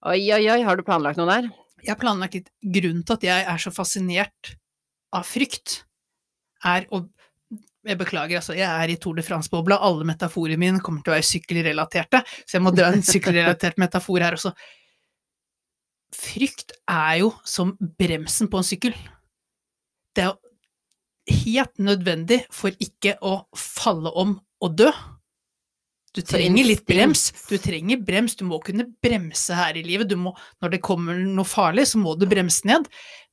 [0.05, 1.47] Oi, oi, oi, har du planlagt noe der?
[1.81, 4.55] Jeg har planlagt litt Grunnen til at jeg er så fascinert
[5.13, 5.83] av frykt,
[6.65, 7.03] er å
[7.87, 9.79] jeg beklager, altså, jeg er i Tour de France-bobla.
[9.81, 14.21] Alle metaforene mine kommer til å være sykkelrelaterte, så jeg må dra en sykkelrelatert metafor
[14.21, 14.53] her også.
[16.11, 18.97] Frykt er jo som bremsen på en sykkel.
[20.13, 20.37] Det er jo
[21.45, 24.91] helt nødvendig for ikke å falle om og dø.
[26.11, 27.29] Du trenger litt brems.
[27.47, 28.35] Du trenger brems.
[28.35, 30.09] Du må kunne bremse her i livet.
[30.11, 32.89] Du må, når det kommer noe farlig, så må du bremse ned.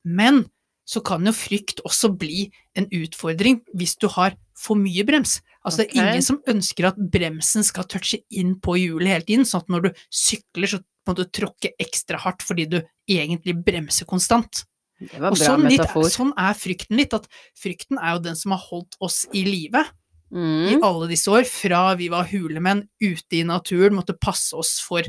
[0.07, 0.45] Men
[0.89, 2.47] så kan jo frykt også bli
[2.79, 5.39] en utfordring hvis du har for mye brems.
[5.61, 9.45] Altså det er ingen som ønsker at bremsen skal touche inn på hjulet hele tiden,
[9.45, 14.09] sånn at når du sykler så må du tråkke ekstra hardt fordi du egentlig bremser
[14.09, 14.63] konstant.
[14.99, 18.55] Det var bra sånn, litt, sånn er frykten litt, at frykten er jo den som
[18.55, 19.85] har holdt oss i live
[20.29, 20.83] i Mm.
[20.85, 25.01] alle disse år, fra vi var hulemenn ute i naturen, måtte passe oss for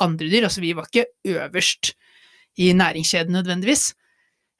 [0.00, 0.46] andre dyr.
[0.48, 1.92] Altså, vi var ikke øverst
[2.56, 3.92] i næringskjeden nødvendigvis.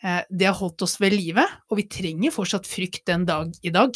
[0.02, 3.70] Eh, Det har holdt oss ved live, og vi trenger fortsatt frykt den dag i
[3.70, 3.94] dag.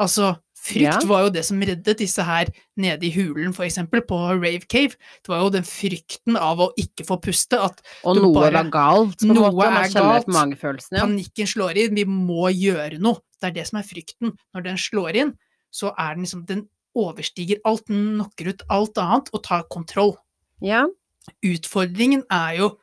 [0.00, 1.06] Altså, frykt Ja.
[1.06, 4.94] var jo det som reddet disse her nede i hulen, for eksempel, på Rave Cave.
[5.22, 8.52] Det var jo den frykten av å ikke få puste, at Og du noe bare-
[8.52, 9.70] var galt, på en Noe måte.
[9.70, 11.04] Man er kjenner på magefølelsen, ja.
[11.06, 13.18] panikken slår inn, vi må gjøre noe.
[13.40, 14.36] Det er det som er frykten.
[14.54, 15.38] Når den slår inn,
[15.72, 20.16] så er den liksom Den overstiger alt, den knocker ut alt annet og tar kontroll.
[20.60, 20.86] Ja.
[21.42, 22.78] Utfordringen er jo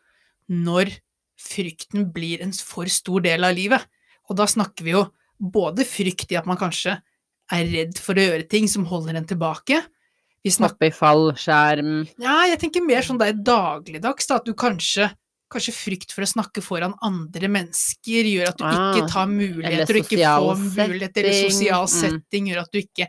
[0.49, 0.97] når
[1.39, 3.85] frykten blir en for stor del av livet.
[4.29, 5.05] Og da snakker vi jo
[5.39, 6.97] både frykt i at man kanskje
[7.49, 9.79] er redd for å gjøre ting som holder en tilbake.
[10.43, 11.95] Vi snakker Hoppe i fallskjerm.
[12.21, 15.09] Ja, jeg tenker mer sånn det er dagligdags, da, at du kanskje
[15.49, 19.97] Kanskje frykt for å snakke foran andre mennesker gjør at du Ah, ikke tar muligheter,
[19.97, 21.93] og ikke får muligheter, eller setting, sosial mm.
[21.95, 23.07] setting gjør at du ikke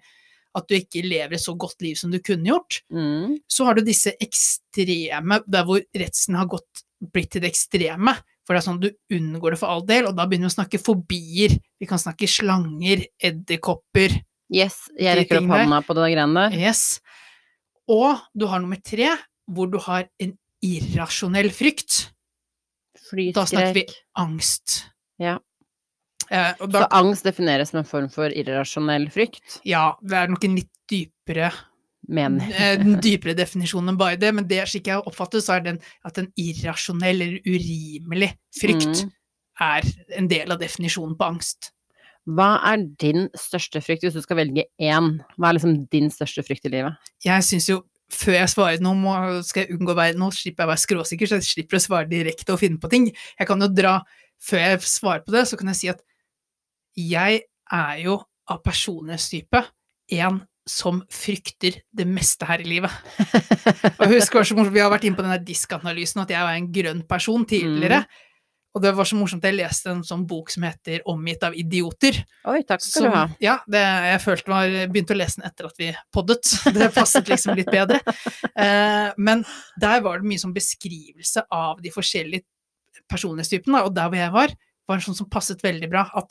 [0.56, 2.80] at du ikke lever et så godt liv som du kunne gjort.
[2.90, 3.36] Mm.
[3.44, 8.14] Så har du disse ekstreme, der hvor redselen har gått, blitt til det ekstreme.
[8.44, 10.58] For det er sånn du unngår det for all del, og da begynner vi å
[10.58, 11.54] snakke fobier.
[11.80, 14.16] Vi kan snakke slanger, edderkopper,
[14.50, 16.56] Yes, jeg rekker opp hånda på det greiene der.
[16.58, 16.98] Yes.
[17.90, 19.12] Og du har nummer tre,
[19.50, 20.34] hvor du har en
[20.66, 22.08] irrasjonell frykt.
[23.34, 23.84] Da snakker vi
[24.18, 24.82] angst.
[25.22, 25.38] Ja.
[26.30, 30.44] Eh, og Så angst defineres som en form for irrasjonell frykt, ja, det er nok
[30.46, 31.50] en litt dypere,
[32.10, 35.80] mener den dypere definisjonen enn bare det, men det slik jeg oppfatter, så er den
[36.06, 39.12] at en irrasjonell eller urimelig frykt Mm.
[39.60, 39.86] er
[40.18, 41.70] en del av definisjonen på angst.
[42.28, 45.20] Hva er din største frykt, hvis du skal velge én?
[45.36, 47.10] Hva er liksom din største frykt i livet?
[47.24, 49.14] Jeg syns jo før jeg svarer noe, må,
[49.46, 51.82] skal jeg unngå å være Nå slipper jeg å være skråsikker, så jeg slipper å
[51.84, 53.06] svare direkte og finne på ting.
[53.38, 54.00] Jeg kan jo dra
[54.40, 56.00] Før jeg svarer på det, så kan jeg si at
[56.96, 58.14] jeg er jo
[58.50, 59.60] av personlighetstype
[60.16, 62.92] en som frykter det meste her i livet.
[64.00, 67.46] Og husk, Vi har vært inne på denne diskanalysen, at jeg var en grønn person
[67.48, 68.04] tidligere.
[68.70, 72.20] Og det var så morsomt, jeg leste en sånn bok som heter 'Omgitt av idioter'.
[72.46, 73.24] Oi, takk skal Som, du ha.
[73.42, 76.52] ja, det, jeg følte var, begynte å lese den etter at vi poddet.
[76.76, 77.98] Det passet liksom litt bedre.
[78.54, 79.42] Eh, men
[79.80, 82.46] der var det mye sånn beskrivelse av de forskjellige
[83.10, 84.54] personlighetstypene, og der hvor jeg var,
[84.86, 86.06] var en sånn som passet veldig bra.
[86.14, 86.30] At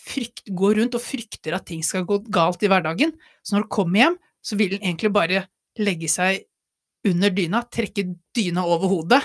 [0.00, 3.12] frykt, går rundt og frykter at ting skal gå galt i hverdagen.
[3.44, 5.44] Så når du kommer hjem, så vil den egentlig bare
[5.80, 6.46] legge seg
[7.08, 9.20] under dyna, trekke dyna over hodet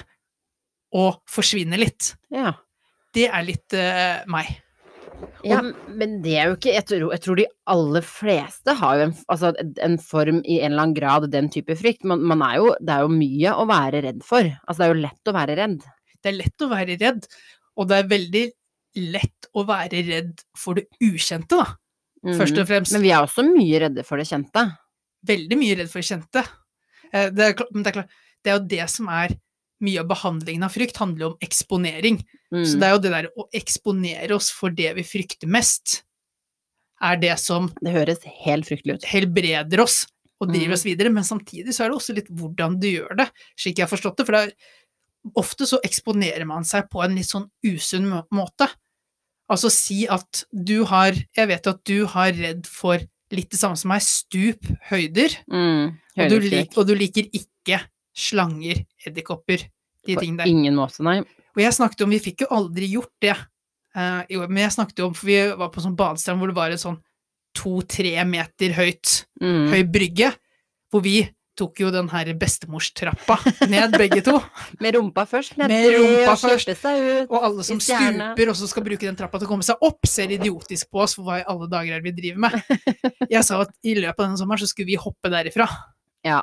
[0.95, 2.13] og forsvinne litt.
[2.33, 2.53] Ja.
[3.15, 4.51] Det er litt uh, meg.
[5.47, 5.61] ja,
[5.95, 9.13] men det er jo ikke Jeg tror, jeg tror de aller fleste har jo en,
[9.31, 9.53] altså,
[9.87, 12.03] en form i en eller annen grad den type frykt.
[12.07, 14.51] Man, man er jo, det er jo mye å være redd for.
[14.65, 15.79] Altså, det er jo lett å være redd.
[16.19, 17.27] Det er lett å være redd,
[17.75, 18.45] og det er veldig
[18.95, 21.75] lett å være redd for det ukjente, da.
[22.25, 22.67] Først og Mhm.
[22.67, 22.91] fremst.
[22.93, 24.77] Men vi er også mye redde for det kjente.
[25.25, 26.47] Veldig mye redd for det kjente.
[27.13, 28.09] Eh, Det er, men det er klart,
[28.43, 29.29] det er jo det som er
[29.81, 32.23] mye av behandlingen av frykt, handler jo om eksponering.
[32.53, 32.79] Så Mm.
[32.79, 36.03] det er jo det der å eksponere oss for det vi frykter mest,
[37.01, 39.03] er det som Det høres helt fryktelig ut.
[39.03, 40.07] helbreder oss
[40.41, 40.73] og driver mm.
[40.73, 43.87] oss videre, men samtidig så er det også litt hvordan du gjør det, slik jeg
[43.87, 44.25] har forstått det.
[44.25, 44.53] For det er,
[45.35, 48.69] ofte så eksponerer man seg på en litt sånn usunn må- måte.
[49.49, 52.97] Altså si at du har Jeg vet at du har redd for
[53.31, 55.97] litt det samme som meg, stup, høyder, Mm.
[56.17, 57.81] og du, lik, og du liker ikke
[58.15, 59.65] slanger, edderkopper,
[60.05, 60.47] de tingene der.
[60.47, 61.19] ingen måte, nei.
[61.55, 63.35] Og jeg snakket om, vi fikk jo aldri gjort det,
[63.95, 66.55] Uh, jo, men jeg snakket jo om, for vi var på sånn badestrand hvor det
[66.57, 66.97] var en sånn
[67.55, 69.69] to-tre meter høyt Mm.
[69.71, 70.33] høy brygge,
[70.91, 73.37] hvor vi tok jo den her bestemorstrappa
[73.71, 74.35] ned, begge to.
[74.83, 76.71] Med rumpa først nedi, Med rumpa og først.
[76.81, 77.29] seg ut.
[77.31, 80.05] Og alle som stuper og så skal bruke den trappa til å komme seg opp,
[80.09, 82.59] ser idiotisk på oss for hva i alle dager er vi driver med.
[83.33, 85.69] Jeg sa at i løpet av denne sommeren så skulle vi hoppe derifra.
[86.27, 86.41] Ja.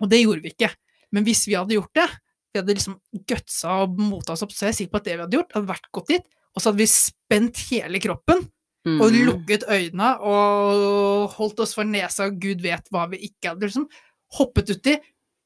[0.00, 0.72] Og det gjorde vi ikke.
[1.14, 2.08] Men hvis vi hadde gjort det,
[2.52, 5.14] vi hadde liksom gutsa og mota oss opp, så er jeg sikker på at det
[5.18, 8.46] vi hadde gjort, hadde vært gått dit, og så hadde vi spent hele kroppen
[8.86, 9.00] Mm.
[9.02, 13.66] og lukket øynene og holdt oss for nesa, og gud vet hva vi ikke hadde
[13.66, 13.88] liksom
[14.34, 14.96] hoppet uti,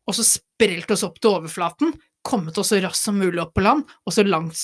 [0.08, 1.92] og så sprelt oss opp til overflaten,
[2.26, 4.56] kommet oss så raskt som mulig opp på land, og så langt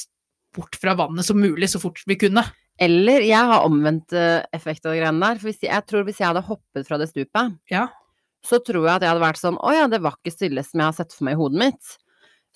[0.56, 2.42] bort fra vannet som mulig, så fort vi kunne.
[2.80, 5.38] Eller jeg har omvendt eh, effekt av greiene der.
[5.40, 7.86] For jeg, jeg tror hvis jeg hadde hoppet fra det stupet, Ja.
[8.44, 10.80] så tror jeg at jeg hadde vært sånn Å ja, det var ikke stille som
[10.82, 11.94] jeg har sett for meg i hodet mitt.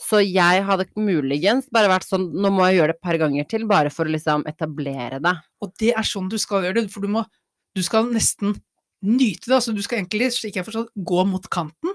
[0.00, 3.48] Så jeg hadde muligens bare vært sånn Nå må jeg gjøre det et par ganger
[3.48, 5.34] til, bare for å liksom etablere det.
[5.60, 7.24] Og det er sånn du skal gjøre det, for du må
[7.76, 8.56] Du skal nesten
[9.06, 9.56] nyte det.
[9.56, 11.94] Altså, du skal egentlig, slik jeg forstår, gå mot kanten,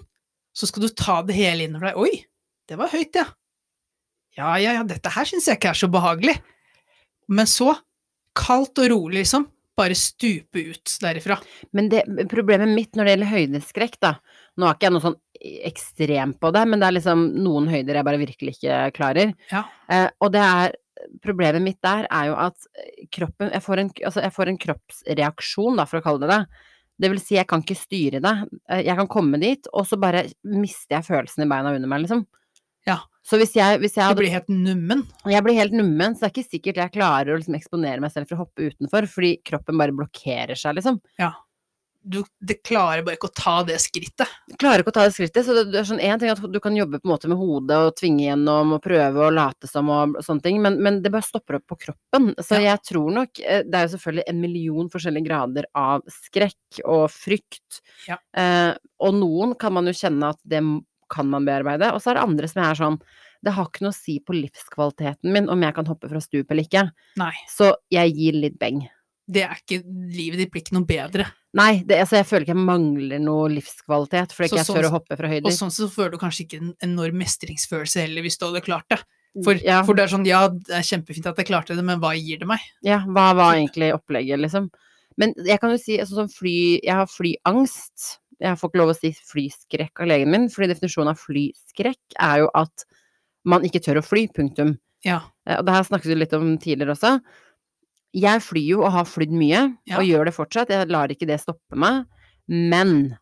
[0.56, 2.00] så skal du ta det hele innover deg.
[2.00, 2.24] Oi,
[2.70, 3.26] det var høyt, ja.
[4.36, 6.36] Ja, ja, ja, dette her syns jeg ikke er så behagelig.
[7.32, 7.74] Men så,
[8.36, 11.38] kaldt og rolig, liksom, bare stupe ut derifra.
[11.76, 14.15] Men det, problemet mitt når det gjelder høydeskrekk, da
[14.56, 15.18] Nå er ikke jeg noe sånn
[15.68, 19.34] ekstrem på det, men det er liksom noen høyder jeg bare virkelig ikke klarer.
[19.52, 19.65] Ja.
[19.91, 20.82] Eh, og det er
[21.22, 22.63] Problemet mitt der er jo at
[23.13, 26.63] kroppen jeg får, en, altså jeg får en kroppsreaksjon, da, for å kalle det det.
[27.02, 28.34] Det vil si, jeg kan ikke styre det.
[28.72, 32.06] Eh, Jeg kan komme dit, og så bare mister jeg følelsen i beina under meg,
[32.06, 32.26] liksom.
[32.88, 33.00] Ja.
[33.26, 35.02] Så hvis jeg, hvis jeg Du blir helt nummen.
[35.26, 38.14] Jeg blir helt nummen, så det er ikke sikkert jeg klarer å liksom eksponere meg
[38.14, 41.00] selv for å hoppe utenfor, fordi kroppen bare blokkerer seg, liksom.
[42.06, 44.30] Du det klarer bare ikke å ta det skrittet.
[44.48, 46.60] Du klarer ikke å ta det skrittet, så det, er sånn én ting at du
[46.62, 49.89] kan jobbe på en måte med hodet og tvinge gjennom og prøve å late som
[49.89, 52.32] og sånne ting, men, men det bare stopper opp på kroppen.
[52.38, 52.76] Så Ja.
[52.76, 57.08] jeg tror nok eh, Det er jo selvfølgelig en million forskjellige grader av skrekk og
[57.10, 58.20] frykt, Ja.
[58.38, 60.62] eh, og noen kan man jo kjenne at det
[61.10, 63.00] kan man bearbeide, og så er det andre som er sånn
[63.46, 66.50] det har ikke noe å si på livskvaliteten min om jeg kan hoppe fra stup
[66.50, 66.88] eller ikke,
[67.22, 67.34] Nei.
[67.52, 68.80] så jeg gir litt beng.
[69.26, 69.82] Det er ikke
[70.14, 71.26] Livet ditt blir ikke noe bedre.
[71.58, 74.78] Nei, det, altså jeg føler ikke jeg mangler noe livskvalitet fordi Så ikke jeg sånn-
[74.78, 78.22] tør å hoppe fra Og sånn så føler du kanskje ikke en enorm mestringsfølelse heller,
[78.22, 79.00] hvis du hadde klart det.
[79.44, 79.82] For, ja.
[79.84, 82.40] for det er sånn, ja, det er kjempefint at jeg klarte det, men hva gir
[82.40, 82.60] det meg?
[82.86, 84.70] Ja, hva var egentlig opplegget, liksom?
[85.20, 88.20] Men jeg kan jo si altså, sånn fly Jeg har flyangst.
[88.44, 92.42] Jeg får ikke lov å si flyskrekk av legen min, fordi definisjonen av flyskrekk er
[92.44, 92.84] jo at
[93.48, 94.76] man ikke tør å fly, punktum.
[95.08, 95.22] Ja.
[95.48, 97.14] Eh, Og det her snakket vi litt om tidligere også.
[98.15, 99.99] Jeg flyr jo og har flydd mye, Ja.
[99.99, 100.69] og gjør det fortsatt.
[100.71, 102.06] Jeg lar ikke det stoppe meg.
[102.47, 103.17] Men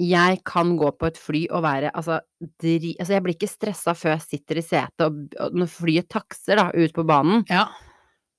[0.00, 2.20] jeg kan gå på et fly og være altså,
[2.62, 6.08] dri, altså Jeg blir ikke stressa før jeg sitter i setet, og, og når flyet
[6.08, 7.66] takser da, ut på banen, ja.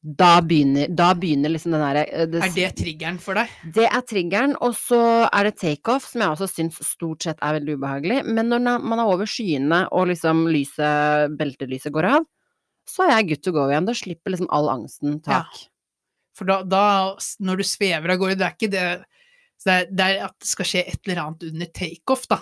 [0.01, 3.53] da begynner, da begynner liksom den derre eh, Er det triggeren for deg?
[3.77, 7.59] det er triggeren, og så er det takeoff, som jeg også syns stort sett er
[7.59, 8.23] veldig ubehagelig.
[8.25, 12.25] Men når man er over skyene og liksom lyset, beltelyset går av,
[12.89, 13.87] så er jeg good to go igjen.
[13.87, 15.47] Da slipper liksom all angsten tak.
[16.37, 16.83] For da, da,
[17.43, 18.85] når du svever av gårde, det er ikke det
[19.61, 22.39] det er, det er at det skal skje et eller annet under takeoff, da.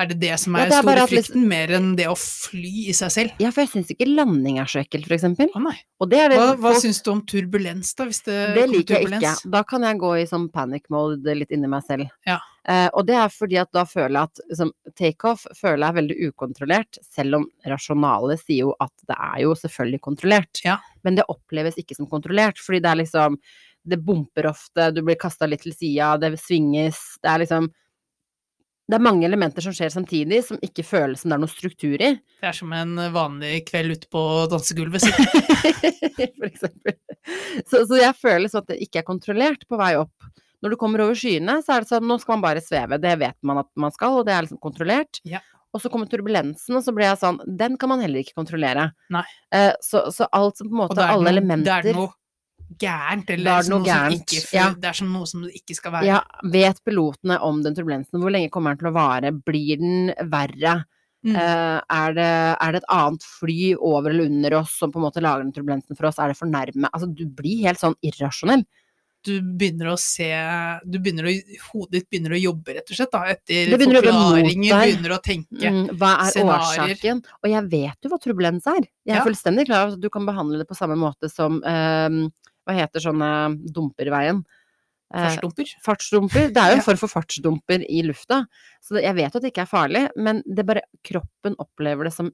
[0.00, 2.16] Er det det som Ja, er det er store frykten, liksom- mer enn det å
[2.16, 3.30] fly i seg selv?
[3.40, 5.48] Ja, for jeg syns ikke landing er så ekkelt, for eksempel.
[5.54, 5.76] Å nei.
[6.00, 8.04] Og det det Hva, hva syns du om turbulens, da?
[8.04, 9.50] Hvis det, Det liker liker jeg ikke.
[9.50, 12.10] Da kan jeg gå i sånn panic mode litt inni meg selv.
[12.26, 12.38] Ja.
[12.68, 15.98] Eh, og det er fordi at da føler jeg at liksom, takeoff føler jeg er
[15.98, 20.62] veldig ukontrollert, selv om rasjonalet sier jo at det er jo selvfølgelig kontrollert.
[20.66, 20.78] Ja.
[21.02, 23.42] Men det oppleves ikke som kontrollert, fordi det er liksom
[23.82, 27.66] Det bumper ofte, du blir kasta litt til sida, det svinges, det er liksom
[28.86, 31.96] Det er mange elementer som skjer samtidig, som ikke føles som det er noe struktur
[31.96, 32.12] i.
[32.42, 34.22] Det er som en vanlig kveld ute på
[34.52, 35.06] dansegulvet.
[36.38, 36.98] for eksempel.
[37.66, 40.31] Så, så jeg føler sånn at det ikke er kontrollert på vei opp.
[40.62, 43.00] Når du kommer over skyene, så er det sånn nå skal man bare sveve.
[43.02, 45.22] Det vet man at man skal, og det er liksom kontrollert.
[45.28, 45.42] Ja.
[45.72, 48.90] Og så kommer turbulensen, og så blir jeg sånn Den kan man heller ikke kontrollere.
[49.54, 52.12] Eh, så, så alt som på en måte er Alle noe, elementer Det er noe
[52.80, 54.66] gærent, eller er det som noe noe gærent, ikke, ja.
[54.80, 56.08] det er som noe som det ikke skal være.
[56.08, 56.20] Ja,
[56.54, 58.20] vet pilotene om den turbulensen?
[58.22, 59.32] Hvor lenge kommer den til å vare?
[59.32, 60.78] Blir den verre?
[61.22, 61.36] Mm.
[61.36, 65.04] Uh, er, det, er det et annet fly over eller under oss som på en
[65.06, 66.20] måte lager den turbulensen for oss?
[66.20, 66.90] Er det for nærme?
[66.90, 68.64] Altså, du blir helt sånn irrasjonell.
[69.22, 70.26] Du begynner å se
[70.84, 71.32] du begynner å,
[71.70, 75.70] Hodet ditt begynner å jobbe, rett og slett, da, etter begynner forklaringer, begynner å tenke.
[75.70, 76.96] Mm, hva er scenarier.
[76.96, 77.20] årsaken?
[77.42, 78.80] Og jeg vet jo hva turbulens er.
[79.06, 79.24] Jeg er Ja.
[79.24, 82.08] fullstendig klar over at du kan behandle det på samme måte som eh,
[82.66, 83.30] Hva heter sånne
[83.72, 84.44] dumper i veien?
[85.14, 85.66] Eh, Fartsdumper.
[85.84, 86.52] fartsdumper.
[86.54, 88.46] Det er jo en form for fartsdumper i lufta.
[88.80, 92.12] Så jeg vet jo at det ikke er farlig, men det bare kroppen opplever det
[92.14, 92.30] som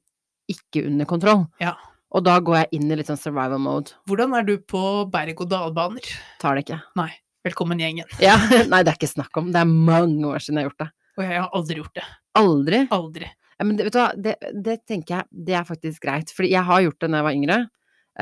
[0.49, 1.47] ikke under kontroll.
[1.61, 1.75] Ja.
[2.15, 3.93] Og da går jeg inn i litt sånn survival mode.
[4.09, 4.81] Hvordan er du på
[5.13, 6.07] berg-og-dal-baner?
[6.41, 6.79] Tar det ikke.
[6.97, 7.11] Nei.
[7.45, 8.09] Velkommen gjengen.
[8.23, 8.39] Ja,
[8.73, 9.51] nei, det er ikke snakk om.
[9.53, 10.89] Det er mange år siden jeg har gjort det.
[11.19, 12.07] Og jeg har aldri gjort det.
[12.39, 12.81] Aldri.
[12.97, 13.29] Aldri.
[13.59, 16.33] Ja, men det, vet du hva, det, det tenker jeg, det er faktisk greit.
[16.35, 17.57] Fordi jeg har gjort det da jeg var yngre,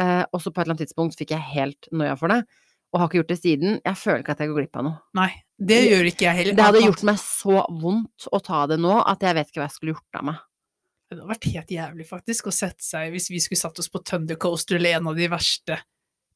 [0.03, 2.41] eh, og så på et eller annet tidspunkt fikk jeg helt noia for det,
[2.95, 3.79] og har ikke gjort det siden.
[3.85, 4.99] Jeg føler ikke at jeg går glipp av noe.
[5.21, 5.29] Nei.
[5.57, 6.57] Det- gjør ikke jeg heller.
[6.59, 9.69] Det hadde gjort meg så vondt å ta det nå, at jeg vet ikke hva
[9.69, 10.43] jeg skulle gjort av meg.
[11.07, 14.01] Det hadde vært helt jævlig, faktisk, å sette seg Hvis vi skulle satt oss på
[14.03, 15.79] Thunder Coaster eller en av de verste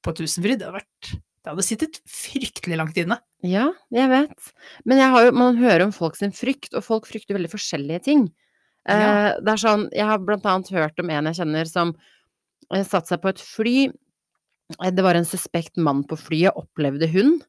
[0.05, 3.16] på Tusenfryd, det hadde vært Det hadde sittet fryktelig langt inne.
[3.45, 4.53] Ja, jeg vet.
[4.85, 8.03] Men jeg har jo, man hører om folk sin frykt, og folk frykter veldig forskjellige
[8.07, 8.27] ting.
[8.89, 11.95] Eh, Det er sånn, jeg har blant annet hørt om en jeg kjenner som
[12.73, 13.77] eh, satte seg på et fly.
[14.79, 17.41] Eh, Det var en suspekt mann på flyet, opplevde hun.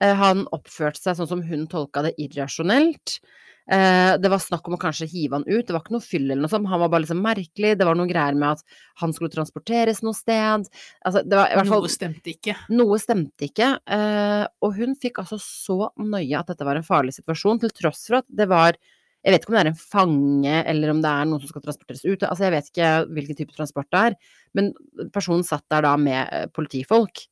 [0.00, 3.18] Eh, han oppførte seg sånn som hun tolka det, irrasjonelt.
[3.66, 6.28] Eh, det var snakk om å kanskje hive han ut, det var ikke noe fyll
[6.28, 9.14] eller noe sånt, han var bare liksom merkelig, det var noe greier med at han
[9.16, 10.68] skulle transporteres noe sted.
[11.02, 12.54] Altså, det var i hvert fall Noe stemte ikke.
[12.78, 17.16] noe stemte ikke, eh, og hun fikk altså så nøye at dette var en farlig
[17.18, 18.78] situasjon, til tross for at det var
[19.26, 21.62] Jeg vet ikke om det er en fange, eller om det er noen som skal
[21.64, 24.14] transporteres ut, altså jeg vet ikke hvilken type transport det er,
[24.54, 24.68] men
[25.10, 27.24] personen satt der da med eh, politifolk.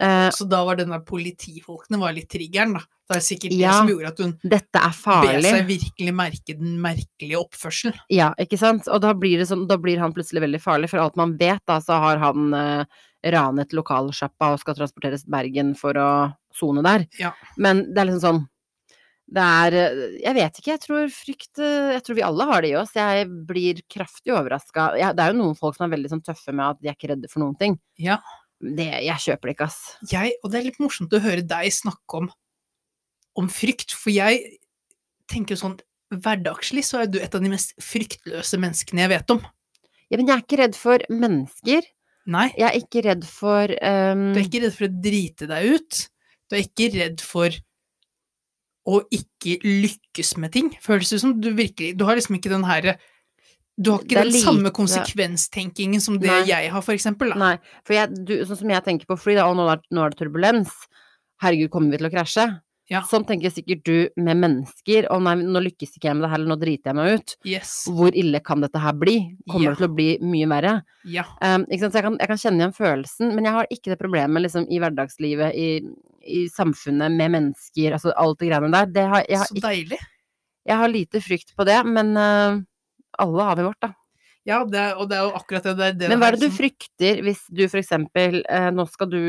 [0.00, 2.84] Eh, Så da var den der politifolkene var litt triggeren, da.
[3.12, 7.40] Det er sikkert det som gjorde at hun dette bet seg virkelig merke den merkelige
[7.42, 7.98] oppførselen.
[8.08, 8.88] Ja, ikke sant?
[8.88, 10.88] Og da blir, det sånn, da blir han plutselig veldig farlig.
[10.88, 13.02] For alt man vet, da, så har han eh,
[13.34, 16.08] ranet lokalsjappa og skal transporteres til Bergen for å
[16.56, 17.06] sone der.
[17.20, 17.34] Ja.
[17.60, 18.42] Men det er liksom sånn
[19.32, 22.64] Det er eh, Jeg vet ikke, jeg tror frykt eh, Jeg tror vi alle har
[22.64, 22.94] det i oss.
[22.96, 24.92] Jeg blir kraftig overraska.
[24.96, 27.12] Det er jo noen folk som er veldig sånn tøffe med at de er ikke
[27.12, 27.78] redde for noen ting.
[28.00, 28.18] Ja.
[28.62, 29.80] Det, jeg kjøper det ikke, ass.
[30.12, 32.28] Jeg, og det er litt morsomt å høre deg snakke om,
[33.38, 34.60] om frykt, for jeg
[35.30, 35.80] tenker jo sånn
[36.12, 39.38] Hverdagslig så er du et av de mest fryktløse menneskene jeg vet om.
[40.12, 41.86] Ja, men jeg er ikke redd for mennesker.
[42.28, 44.26] Nei, Jeg er ikke redd for um...
[44.34, 46.00] du er ikke redd for å drite deg ut.
[46.46, 47.56] Du er ikke redd for
[48.92, 50.68] å ikke lykkes med ting.
[50.84, 52.98] Føles det som du virkelig Du har liksom ikke den herre
[53.80, 56.42] Du har ikke den den samme lite- konsekvenstenkingen som det Nei.
[56.46, 57.30] jeg har, for eksempel.
[57.32, 57.38] Da.
[57.40, 57.54] Nei,
[57.86, 60.10] for jeg, du, sånn som jeg tenker på fly, da, og nå er, nå er
[60.12, 60.74] det turbulens,
[61.42, 62.46] herregud, kommer vi til å krasje?
[62.90, 63.00] Ja.
[63.08, 66.38] Sånn tenker sikkert du med mennesker, Å nei, nå lykkes ikke jeg med det her,
[66.42, 67.36] eller nå driter jeg meg ut.
[67.48, 67.70] Yes.
[67.88, 69.14] Hvor ille kan dette her bli?
[69.48, 69.70] Kommer Ja.
[69.70, 70.72] det til å bli mye verre?
[71.08, 71.24] Ja.
[71.40, 74.66] Um, jeg kan, jeg kan kjenne igjen følelsen, men jeg har ikke det problemet liksom,
[74.68, 75.80] i hverdagslivet, i,
[76.26, 78.86] i samfunnet, med mennesker, altså alt det greiene der.
[78.92, 79.98] Det har, jeg, har Så deilig.
[80.66, 82.60] jeg har lite frykt på det, men uh,
[83.20, 83.92] alle har vi vårt, da.
[84.48, 85.74] Ja, det og det er jo akkurat det.
[85.78, 89.20] det, det Men hva er det du frykter hvis du eksempel eh, Nå skal du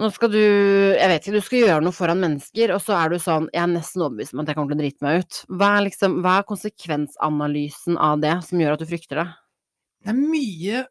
[0.00, 3.14] Nå skal du Jeg vet ikke, du skal gjøre noe foran mennesker, og så er
[3.14, 5.40] du sånn Jeg er nesten overbevist om at jeg kommer til å drite meg ut.
[5.48, 9.26] Hva er liksom Hva er konsekvensanalysen av det som gjør at du frykter det?
[10.04, 10.84] Det er mye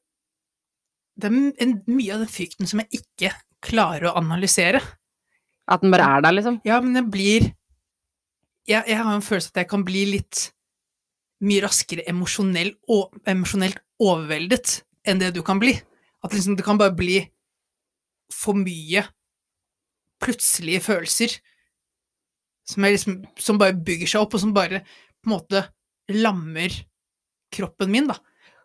[1.14, 1.38] Det er
[1.68, 4.82] en, mye av den frykten som jeg ikke klarer å analysere.
[5.70, 6.58] At den bare er der, liksom?
[6.68, 7.46] Ja, men jeg blir
[8.68, 10.48] jeg, jeg har en følelse at jeg kan bli litt
[11.44, 15.76] mye raskere emosjonell, og, emosjonelt overveldet enn det du kan bli.
[16.24, 17.20] At liksom det kan bare bli
[18.34, 19.04] for mye
[20.24, 21.36] plutselige følelser
[22.68, 25.66] som, er liksom, som bare bygger seg opp, og som bare på en måte
[26.16, 26.74] lammer
[27.54, 28.16] kroppen min, da.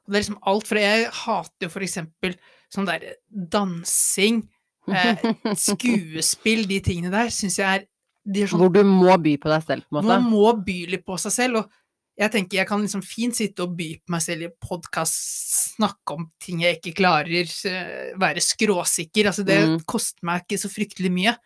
[0.06, 2.38] Og det er liksom alt fra Jeg hater jo for eksempel
[2.72, 4.42] sånn der dansing,
[4.88, 5.26] eh,
[5.66, 9.88] skuespill, de tingene der, syns jeg er sånn Hvor du må by på deg selv,
[9.88, 10.08] på en måte?
[10.14, 11.77] man må by litt på seg selv, og
[12.18, 16.16] jeg tenker jeg kan liksom fint sitte og by på meg selv i podkast, snakke
[16.16, 19.78] om ting jeg ikke klarer, eh, være skråsikker, altså det Mm.
[19.86, 21.36] koster meg ikke så fryktelig mye.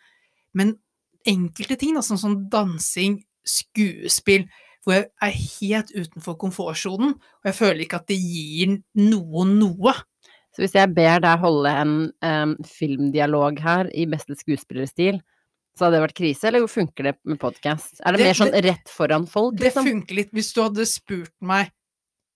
[0.54, 0.78] Men
[1.26, 4.48] enkelte ting, da, sånn som dansing, skuespill,
[4.84, 9.92] hvor jeg er helt utenfor komfortsonen, og jeg føler ikke at det gir noen noe.
[10.52, 15.20] Så hvis jeg ber deg holde en um, filmdialog her i beste skuespillerstil,
[15.76, 18.00] så hadde det vært krise, eller funker det med podkast?
[18.04, 19.86] Er det, Det- mer sånn rett foran folk, Det liksom?
[19.88, 20.32] funker litt.
[20.32, 21.70] Hvis du hadde spurt meg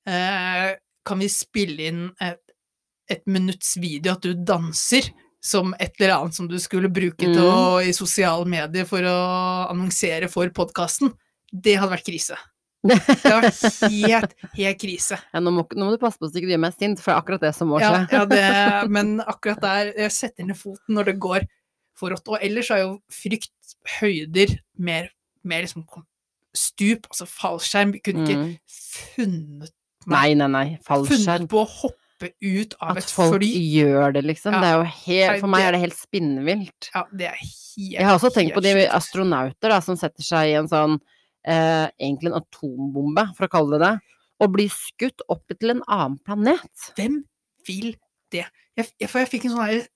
[0.08, 0.74] eh,
[1.06, 2.40] Kan vi spille inn et,
[3.08, 5.12] et minutts video at du danser
[5.46, 9.16] som et eller annet som du skulle bruke til å, i sosiale medier for å
[9.70, 11.12] annonsere for podkasten,
[11.52, 12.34] det hadde vært krise.
[12.86, 15.18] Det hadde vært helt, helt krise.
[15.34, 17.12] Ja, nå, må, nå må du passe på så ikke du gjør meg sint, for
[17.12, 18.42] det er akkurat det som må Ja, ja det,
[18.96, 21.46] men akkurat der Jeg setter ned foten når det går
[21.96, 22.28] for rått.
[22.28, 25.08] Og ellers er jo frykt høyder mer,
[25.46, 25.84] mer liksom
[26.56, 27.92] stup, altså fallskjerm.
[27.96, 28.58] Vi kunne ikke Mm.
[29.16, 29.72] funnet
[30.06, 30.66] Nei, nei, nei.
[30.86, 31.46] Fallskjerm.
[31.48, 34.54] funnet på å hoppe ut av At et folk gjør det, liksom.
[34.54, 34.60] Ja.
[34.60, 36.90] Det er jo helt For meg er det helt spinnvilt.
[36.94, 40.52] Ja, det er helt Jeg har også tenkt på de astronauter da, som setter seg
[40.52, 40.96] i en sånn
[41.44, 44.00] eh, Egentlig en atombombe, for å kalle det det,
[44.40, 46.88] og blir skutt opp til en annen planet.
[46.96, 47.20] Hvem
[47.66, 47.96] vil
[48.32, 48.46] det?
[48.76, 49.86] Jeg, jeg, jeg fikk en sånn her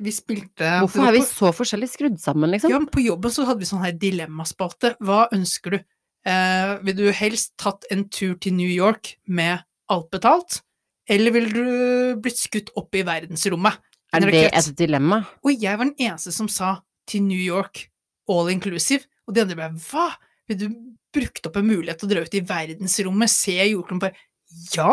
[0.00, 2.72] Vi spilte Hvorfor er vi så forskjellig skrudd sammen, liksom?
[2.72, 4.94] Ja, men på jobben så hadde vi sånn her dilemmaspalte.
[5.04, 5.78] Hva ønsker du?
[6.28, 9.60] Eh, vil du helst tatt en tur til New York med
[9.92, 10.60] alt betalt,
[11.10, 13.80] eller ville du blitt skutt opp i verdensrommet?
[14.14, 15.22] Er det et dilemma?
[15.44, 16.78] Og jeg var den eneste som sa
[17.10, 17.86] til New York
[18.30, 20.08] all inclusive, og de andre ble hva?
[20.50, 20.66] Vil du
[21.14, 24.29] brukt opp en mulighet til å dra ut i verdensrommet, se jordkloden bare
[24.74, 24.92] ja!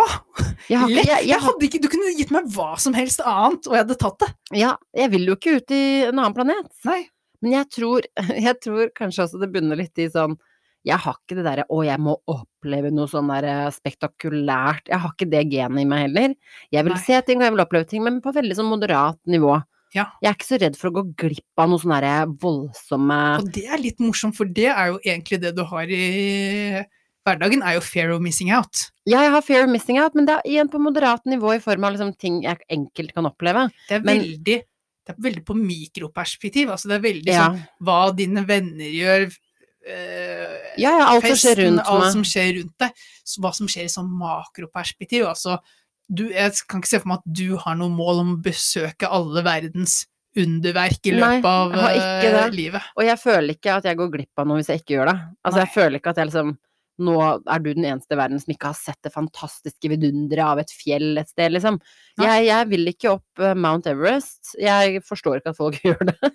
[0.70, 3.68] Jeg, har, ikke- jeg, Jeg hadde ikke, du kunne gitt meg hva som helst annet,
[3.68, 4.32] og jeg hadde tatt det.
[4.60, 6.70] ja, jeg vil jo ikke ut i en annen planet.
[6.86, 7.08] Nei.
[7.42, 8.02] Men jeg tror,
[8.48, 10.38] jeg tror kanskje også det bunner litt i sånn
[10.88, 14.88] Jeg har ikke det derre 'å, jeg må oppleve noe sånn der spektakulært'.
[14.88, 16.36] Jeg har ikke det genet i meg heller.
[16.72, 17.02] Jeg vil Nei.
[17.04, 19.58] se ting, og jeg vil oppleve ting, men på veldig sånn moderat nivå.
[19.94, 20.06] Ja.
[20.22, 23.52] Jeg er ikke så redd for å gå glipp av noe sånn derre voldsomme Og
[23.56, 26.84] det er litt morsomt, for det er jo egentlig det du har i
[27.28, 28.88] hverdagen, er jo fair of missing out.
[29.08, 31.62] Ja, jeg har fair of missing out, men det er igjen på moderat nivå i
[31.64, 33.68] form av liksom ting jeg enkelt kan oppleve.
[33.88, 34.64] Det er Men- veldig
[35.08, 36.68] det er veldig på mikroperspektiv.
[36.74, 37.46] Altså det er veldig Ja.
[37.48, 39.32] sånn hva dine venner gjør,
[39.88, 42.12] eh, Ja, ja, alt som skjer rundt alt meg.
[42.12, 42.92] som skjer rundt deg.
[43.24, 45.26] Så hva som skjer i sånn makroperspektiv.
[45.26, 45.60] Altså,
[46.14, 49.08] du, jeg kan ikke se for meg at du har noe mål om å besøke
[49.10, 50.06] alle verdens
[50.38, 52.84] underverk i Nei, løpet av har ikke eh, livet.
[52.98, 55.18] Og jeg føler ikke at jeg går glipp av noe hvis jeg ikke gjør det.
[55.48, 56.58] Altså, jeg føler ikke at jeg liksom
[56.98, 60.62] Nå er du den eneste i verden som ikke har sett det fantastiske vidunderet av
[60.64, 61.78] et fjell et sted, liksom.
[62.18, 64.56] Jeg, jeg vil ikke opp eh, Mount Everest.
[64.62, 66.34] Jeg forstår ikke at folk gjør det.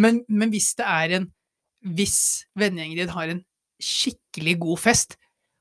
[0.00, 1.26] Men, men hvis det er en
[1.94, 3.44] Hvis vennegjengen din har en
[3.78, 5.14] skikkelig god fest,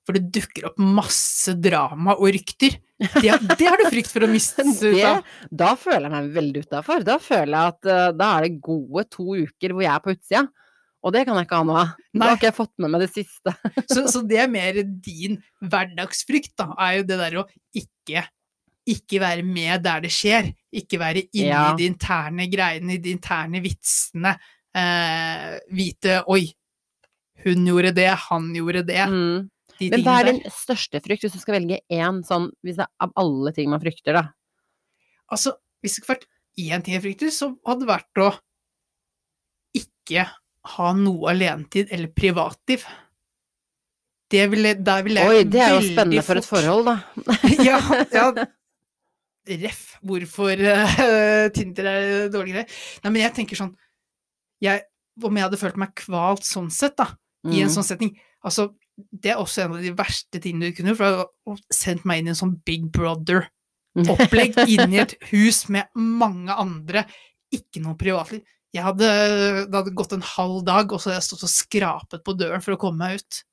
[0.08, 4.30] for det dukker opp masse drama og rykter, det, det har du frykt for å
[4.32, 5.20] miste ut av.
[5.52, 7.04] da føler jeg meg veldig utafor.
[7.06, 10.16] Da føler jeg at eh, da er det gode to uker hvor jeg er på
[10.16, 10.48] utsida.
[11.08, 11.92] Og det kan jeg ikke ha noe av.
[12.12, 13.54] Det har ikke jeg fått med meg det siste.
[13.94, 17.46] Så, så det er mer din hverdagsfrykt, da, er jo det der å
[17.80, 18.26] ikke
[18.88, 20.46] ikke være med der det skjer,
[20.80, 21.64] ikke være inne Ja.
[21.76, 24.32] de interne greiene, de interne vitsene.
[24.78, 26.46] Eh, vite 'oi,
[27.44, 29.50] hun gjorde det, han gjorde det', Mm.
[29.80, 32.86] de Men hva er din største frykt, hvis du skal velge én sånn, hvis det
[32.88, 34.24] er av alle ting man frykter, da?
[35.32, 35.52] Altså,
[35.84, 36.28] hvis det skulle vært
[36.58, 38.32] én ting jeg frykter, så hadde det vært å
[39.76, 40.30] ikke
[40.76, 42.84] ha noe alenetid eller privatliv.
[44.32, 46.96] Det ville, der ville jeg Oi, det er jo spennende for et forhold, da.
[47.70, 47.78] ja,
[48.12, 48.28] ja.
[49.48, 52.68] Ref, hvorfor uh, Tinder er dårlig greie.
[53.06, 53.72] Nei, men jeg tenker sånn
[54.64, 54.82] jeg,
[55.24, 57.14] Om jeg hadde følt meg kvalt sånn sett, da,
[57.48, 57.76] i en Mm.
[57.78, 58.12] sånn setting
[58.44, 62.04] Altså, det er også en av de verste tingene du kunne gjort, for å sendt
[62.08, 67.06] meg inn i en sånn Big Brother-opplegg inn i et hus med mange andre,
[67.54, 68.44] ikke noe privatliv.
[68.78, 69.12] Jeg hadde,
[69.66, 72.64] det hadde gått en halv dag, og så hadde jeg stått og skrapet på døren
[72.64, 73.44] for å komme meg ut.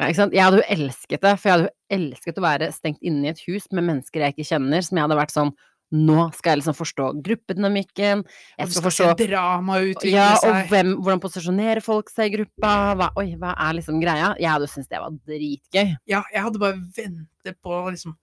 [0.00, 0.08] Ja?
[0.10, 3.30] Jeg hadde jo elsket det, for jeg hadde jo elsket å være stengt inne i
[3.32, 5.54] et hus med mennesker jeg ikke kjenner, som jeg hadde vært sånn
[5.94, 8.22] Nå skal jeg liksom forstå gruppedynamikken,
[8.58, 13.10] jeg skal forstå drama utvikle ja, og hvem, hvordan posisjonerer folk seg i gruppa, hva,
[13.20, 14.32] oi, hva er liksom greia?
[14.40, 15.92] Jeg hadde jo syntes det var dritgøy.
[16.10, 18.16] Ja, jeg hadde bare ventet på liksom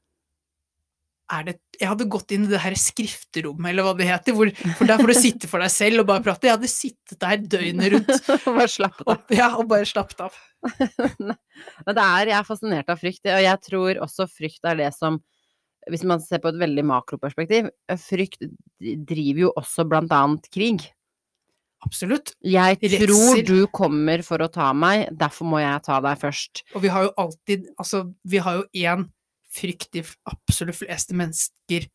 [1.47, 4.89] det, Jeg hadde gått inn i det her skrifterommet, eller hva det heter, hvor, for
[4.89, 6.49] der får du sitte for deg selv og bare prate.
[6.49, 9.11] Jeg hadde sittet der døgnet rundt og Bare slappet av.
[9.13, 10.39] og, ja, og bare slappet av.
[11.25, 14.91] Men det er, jeg er fascinert av frykt, og jeg tror også frykt er det
[14.97, 15.21] som
[15.89, 18.43] Hvis man ser på et veldig makroperspektiv, frykt
[18.79, 20.83] driver jo også blant annet krig.
[21.81, 22.35] Absolutt.
[22.45, 26.61] Jeg tror du kommer for å ta meg, derfor må jeg ta deg først.
[26.75, 29.07] Og vi har jo alltid Altså, vi har jo én
[29.51, 31.87] frykt de absolutt fleste mennesker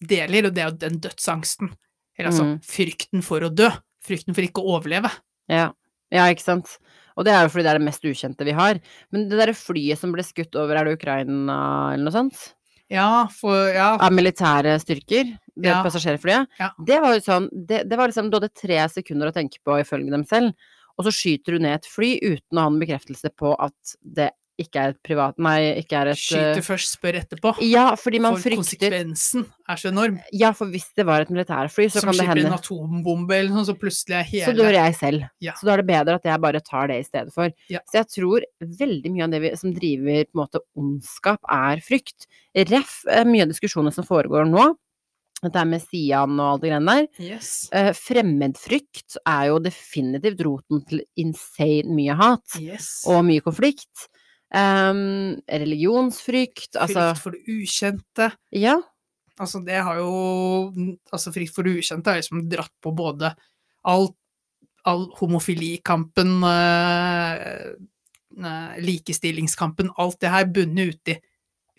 [0.00, 1.72] deler, og det er jo den dødsangsten.
[2.18, 2.58] Eller altså Mm.
[2.64, 3.68] frykten for å dø.
[4.04, 5.10] Frykten for ikke å overleve.
[5.48, 5.72] Ja.
[6.12, 6.78] ja, ikke sant.
[7.16, 8.80] Og det er jo fordi det er det mest ukjente vi har.
[9.12, 12.54] Men det derre flyet som ble skutt over, er det Ukraina eller noe sånt?
[12.90, 13.96] Ja, for Ja.
[14.00, 15.36] Av militære styrker?
[15.56, 15.82] Det Ja.
[15.84, 16.46] passasjerflyet?
[16.58, 16.70] Ja.
[16.84, 19.78] Det var jo sånn det, det var liksom Du hadde tre sekunder å tenke på
[19.80, 20.54] ifølge dem selv,
[20.98, 24.30] og så skyter du ned et fly uten å ha en bekreftelse på at det
[24.62, 27.52] ikke er et privat Nei, ikke er et Skyter eh, først, spør etterpå.
[27.66, 30.18] Ja, fordi man for frykter konsekvensen er så enorm.
[30.36, 32.90] Ja, for hvis det var et militærfly, så som kan det hende Som slipper en
[32.90, 35.24] atombombe eller noe, så plutselig er hele Så dør jeg selv.
[35.44, 35.56] Ja.
[35.58, 37.54] Så da er det bedre at jeg bare tar det i stedet for.
[37.72, 37.82] Ja.
[37.88, 38.46] Så jeg tror
[38.84, 42.28] veldig mye av det vi, som driver på en måte ondskap, er frykt.
[42.70, 44.70] Ref eh, mye av diskusjonene som foregår nå.
[45.40, 47.06] Dette med Sian og alt det greiene der.
[47.24, 47.50] Yes.
[47.72, 52.90] Eh, fremmedfrykt er jo definitivt roten til insane mye hat yes.
[53.08, 54.10] og mye konflikt.
[54.50, 58.30] Um, religionsfrykt, altså Frykt for det ukjente.
[58.50, 58.80] Ja.
[59.40, 60.10] Altså, det har jo
[61.12, 63.30] Altså, frykt for det ukjente har liksom dratt på både
[63.86, 64.10] all,
[64.84, 67.38] all homofilikampen, eh,
[68.36, 71.16] eh, likestillingskampen, alt det her bunnet ut i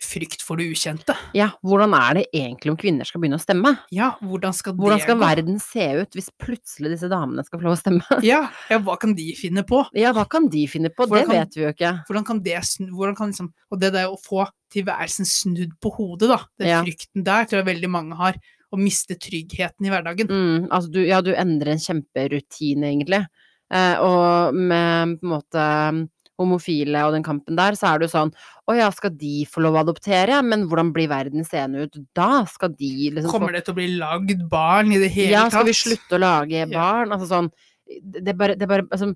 [0.02, 1.14] frykt for det ukjente.
[1.36, 1.50] ja.
[1.62, 3.72] Hvordan er det egentlig om kvinner skal begynne å stemme?
[3.94, 7.76] Ja, hvordan skal Hvordan skal verden se ut hvis plutselig disse damene skal få lov
[7.76, 8.02] å stemme?
[8.26, 9.84] Ja, ja, hva kan de finne på?
[9.98, 11.06] Ja, hva kan de finne på?
[11.06, 11.92] Hvordan Det kan- vet vi jo ikke.
[12.08, 15.90] Hvordan kan det snu, hvordan kan liksom, Og det der å få tilværelsen snudd på
[15.96, 16.82] hodet, da, den Ja.
[16.82, 18.34] frykten der tror jeg veldig mange har,
[18.72, 20.28] å miste tryggheten i hverdagen.
[20.32, 23.26] Mm, altså du, ja, du endrer en kjemperutine, egentlig.
[23.72, 26.08] Eh, og med på en måte
[26.42, 28.32] homofile og den kampen der, så er det jo sånn
[28.68, 30.38] Å ja, skal de få lov å adoptere?
[30.46, 32.44] Men hvordan blir verden seende ut da?
[32.50, 35.38] Skal de liksom Kommer det til å bli lagd barn i det hele tatt?
[35.38, 36.66] Ja, skal vi slutte å lage Ja.
[36.70, 37.14] barn?
[37.16, 37.50] Altså sånn
[37.88, 39.12] Det er bare, det er bare altså,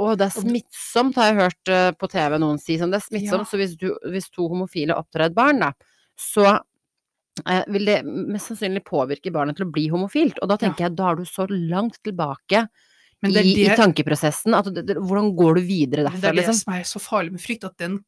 [0.00, 2.76] Å, det er smittsomt, har jeg hørt eh, på TV noen si.
[2.78, 3.50] Sånn, det er smittsomt, Ja.
[3.50, 5.72] så hvis, du, hvis to homofile oppdrar et barn, da,
[6.14, 6.44] så
[7.48, 10.38] eh, vil det mest sannsynlig påvirke barnet til å bli homofilt.
[10.42, 12.68] Og da tenker jeg, da er du så langt tilbake
[13.28, 16.60] i, det i tankeprosessen at det, det, hvordan går du videre det, er det liksom?
[16.62, 17.98] som er så farlig med frykt, at den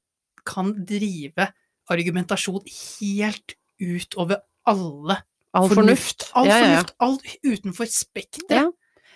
[0.49, 1.51] kan drive
[1.93, 5.21] argumentasjon helt utover alle
[5.53, 6.31] All fornuft.
[6.33, 6.77] All Ja, ja, ja.
[6.81, 8.55] fornuft, alt utenfor spekteret.
[8.57, 8.71] Ja.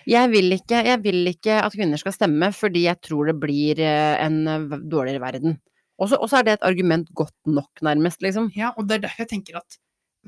[0.07, 3.81] Jeg vil, ikke, jeg vil ikke at kvinner skal stemme, fordi jeg tror det blir
[3.83, 5.57] eh, en eh, dårligere verden.
[5.99, 8.51] Og så og så er det et argument godt nok, nærmest, liksom.
[8.55, 9.79] Ja, og det er derfor jeg tenker at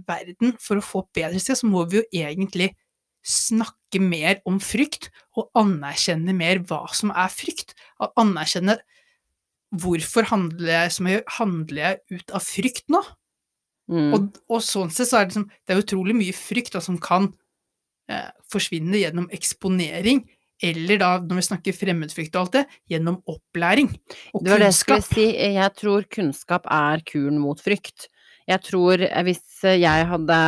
[0.09, 2.73] verden, for å få bedre sted, så må vi jo egentlig
[3.27, 7.75] snakke mer om frykt, og anerkjenne mer hva som er frykt.
[8.03, 8.79] Og anerkjenne
[9.77, 13.03] hvorfor handler jeg som jeg gjør, handler jeg ut av frykt nå?
[13.89, 14.11] Mm.
[14.13, 16.99] Og, og sånn sett så er det liksom, det er utrolig mye frykt da, som
[17.01, 17.31] kan
[18.13, 20.27] eh, forsvinne gjennom eksponering,
[20.65, 23.93] eller da, når vi snakker fremmedfrykt og alt det, gjennom opplæring
[24.35, 25.27] og Det var det jeg skulle si.
[25.55, 28.09] Jeg tror kunnskap er kuren mot frykt.
[28.49, 30.39] Jeg tror eh, hvis jeg hadde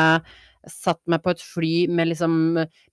[0.68, 2.34] satt meg på et fly med liksom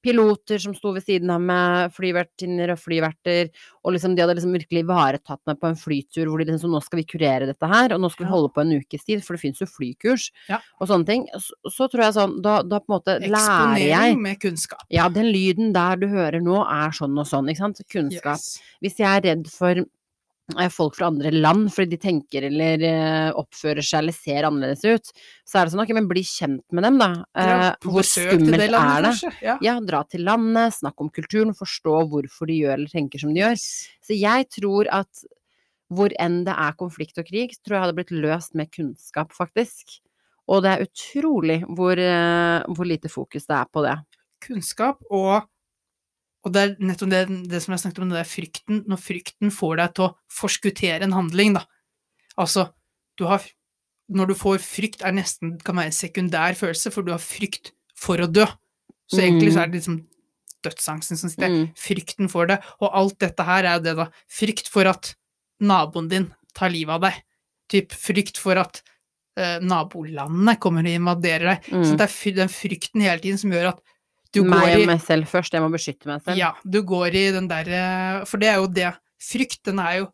[0.03, 3.49] piloter som sto ved siden av meg, flyvertinner og flyverter,
[3.84, 6.72] og liksom de hadde liksom virkelig ivaretatt meg på en flytur hvor de liksom så
[6.72, 9.24] nå skal vi kurere dette her, og nå skal vi holde på en ukes tid,
[9.26, 10.61] for det finnes jo flykurs Ja.
[10.80, 11.28] og sånne ting.
[11.36, 14.86] Så, så tror jeg sånn, da, da på en måte lærer jeg Eksponering med kunnskap.
[14.93, 17.84] Ja, den lyden der du hører nå er sånn og sånn, ikke sant?
[17.91, 18.59] Kunnskap Yes.
[18.84, 19.86] hvis jeg er redd for eh,
[20.72, 25.12] folk fra andre land fordi de tenker eller eh, oppfører seg eller ser annerledes ut,
[25.48, 27.10] så er det sånn ok, men bli kjent med dem, da.
[27.36, 29.34] Dra Eh, hvor skummelt det landet, er det?
[29.43, 29.58] Ja.
[29.66, 33.43] Ja, dra til landet, snakk om kulturen, forstå hvorfor de gjør eller tenker som de
[33.43, 33.60] gjør.
[33.60, 35.28] Så jeg tror at
[35.93, 40.00] hvor enn det er konflikt og krig, tror jeg hadde blitt løst med kunnskap, faktisk.
[40.48, 43.98] Og det er utrolig hvor, eh, hvor lite fokus det er på det.
[44.43, 45.48] Kunnskap og
[46.48, 47.22] og det er nettopp det,
[47.52, 51.04] det som jeg snakket om, det er frykten, når frykten får deg til å forskuttere
[51.08, 51.66] en handling, da.
[52.39, 52.70] Altså,
[53.20, 53.43] du har
[54.10, 57.74] Når du får frykt, er nesten kan være en sekundær følelse, for du har frykt
[58.00, 58.45] for å dø.
[59.12, 59.98] Så egentlig så er det liksom
[60.64, 61.66] dødsangsten som sitter Mm.
[61.76, 62.62] Frykten for det.
[62.80, 64.06] Og alt dette her er jo det, da.
[64.32, 65.14] Frykt for at
[65.60, 67.20] naboen din tar livet av deg.
[67.68, 68.82] Typ frykt for at
[69.36, 71.68] eh, nabolandene kommer og invaderer deg.
[71.68, 71.98] Så Mm.
[71.98, 73.82] det er den frykten hele tiden som gjør at
[74.34, 76.38] du går Meg i og meg selv først, jeg må beskytte meg selv.
[76.38, 78.94] Ja, du går i den derre For det er jo det.
[79.22, 80.08] Frykt, den er jo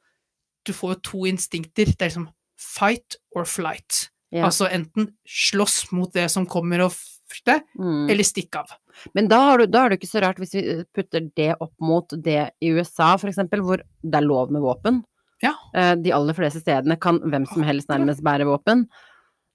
[0.66, 1.86] Du får jo to instinkter.
[1.92, 4.10] Det er liksom fight or flight.
[4.32, 4.46] Ja.
[4.48, 8.10] Altså enten slåss mot det som kommer og frykter, Mm.
[8.10, 8.72] eller stikke av.
[9.14, 11.74] Men da, har du, da er det ikke så rart hvis vi putter det opp
[11.82, 15.04] mot det i USA, for eksempel, hvor det er lov med våpen.
[15.42, 15.54] Ja.
[15.76, 18.86] Eh, De aller fleste stedene kan hvem som helst nærmest bære våpen.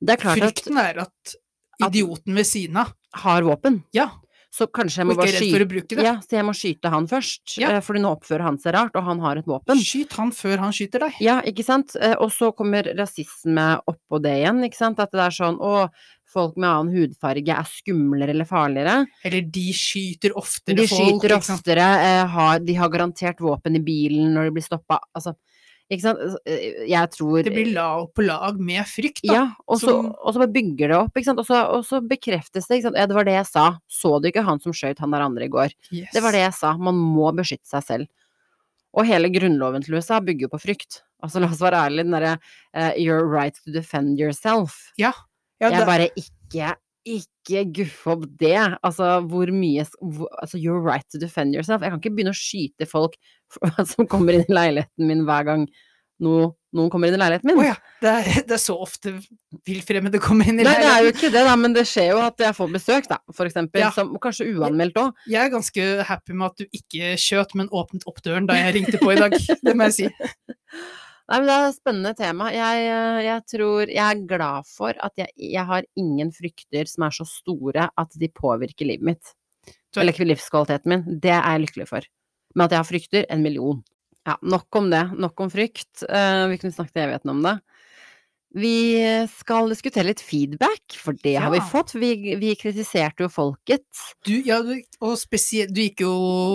[0.02, 1.34] Det er klart at Frykten er at-
[1.80, 4.10] idioten ved siden av har våpen, Ja,
[4.50, 6.02] så kanskje jeg må bare for skyte.
[6.02, 7.68] Ja, så jeg må skyte han først, Ja.
[7.80, 9.76] for fordi nå oppfører han seg rart, og han har et våpen.
[9.76, 11.12] Skyt han før han skyter deg.
[11.20, 11.96] Ja, ikke sant?
[12.00, 14.98] Eh, Og så kommer rasisme oppå det igjen, ikke sant?
[14.98, 15.90] At det er sånn å,
[16.28, 19.06] folk med annen hudfarge er skumlere eller farligere.
[19.24, 21.20] Eller de skyter oftere De folk.
[21.20, 24.98] skyter ikke oftere, eh, har, de har garantert våpen i bilen når de blir stoppa.
[25.16, 25.34] Altså,
[25.90, 26.18] ikke sant?
[26.44, 29.32] Eh, Jeg tror Det blir lag på lag med frykt, da.
[29.34, 31.38] Ja, og så, som- og så bygger det opp, ikke sant.
[31.38, 32.96] Og så, og så bekreftes det, ikke sant.
[33.00, 33.66] Ja, det var det jeg sa.
[33.88, 35.72] Så du ikke han som skøyt han der andre i går?
[35.90, 36.12] Yes.
[36.12, 36.76] Det var det jeg sa.
[36.76, 38.08] Man må beskytte seg selv.
[38.94, 41.02] Og hele grunnloven til USA bygger jo på frykt.
[41.22, 42.38] Altså, la oss være ærlige, den derre
[42.74, 44.92] uh, Your right to defend yourself.
[44.98, 45.12] Ja,
[45.60, 46.76] jeg det, bare ikke
[47.06, 48.56] ikke guffe opp det.
[48.82, 51.82] Altså, hvor mye hvor, Altså, You're right to defend yourself.
[51.82, 53.18] Jeg kan ikke begynne å skyte folk
[53.92, 55.68] som kommer inn i leiligheten min hver gang
[56.24, 57.60] noe, noen kommer inn i leiligheten min.
[57.62, 59.14] Å ja, det er, det er så ofte
[59.66, 62.22] villfremmede kommer inn i Nei, det er jo ikke det, da, men det skjer jo
[62.24, 63.84] at jeg får besøk, da, for eksempel.
[63.86, 63.90] Ja.
[63.94, 65.26] Som kanskje uanmeldt òg.
[65.30, 68.80] Jeg er ganske happy med at du ikke skjøt, men åpnet opp døren da jeg
[68.80, 69.36] ringte på i dag.
[69.64, 70.10] Det må jeg si.
[71.28, 72.48] Nei, men det er et spennende tema.
[72.54, 77.04] Jeg, eh, jeg tror Jeg er glad for at jeg, jeg har ingen frykter som
[77.04, 79.34] er så store at de påvirker livet mitt.
[79.98, 81.04] Eller livskvaliteten min.
[81.20, 82.06] Det er jeg lykkelig for.
[82.54, 83.82] Men at jeg har frykter, en million.
[84.28, 85.04] Ja, nok om det.
[85.20, 86.04] Nok om frykt.
[86.08, 87.58] Eh, vi kunne snakket evigheten om det.
[88.56, 88.96] Vi
[89.28, 91.92] skal diskutere litt feedback, for det har vi fått.
[92.00, 93.84] Vi, vi kritiserte jo folket.
[94.24, 96.14] Du, ja, du, og spesielt Du gikk jo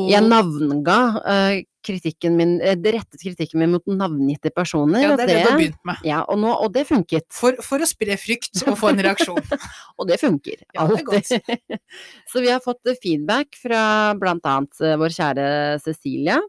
[0.09, 5.03] Jeg navnga eh, kritikken min, eh, det rettet kritikken min mot navngitte personer.
[5.03, 6.01] Ja, det er det du har begynt med.
[6.07, 7.27] ja, og, nå, og det funket.
[7.33, 9.41] For, for å spre frykt og få en reaksjon.
[9.99, 10.63] Og det funker.
[10.73, 11.29] Ja, det er godt.
[11.31, 11.79] alltid.
[12.31, 13.83] Så vi har fått eh, feedback fra
[14.19, 15.45] blant annet eh, vår kjære
[15.83, 16.39] Cecilie,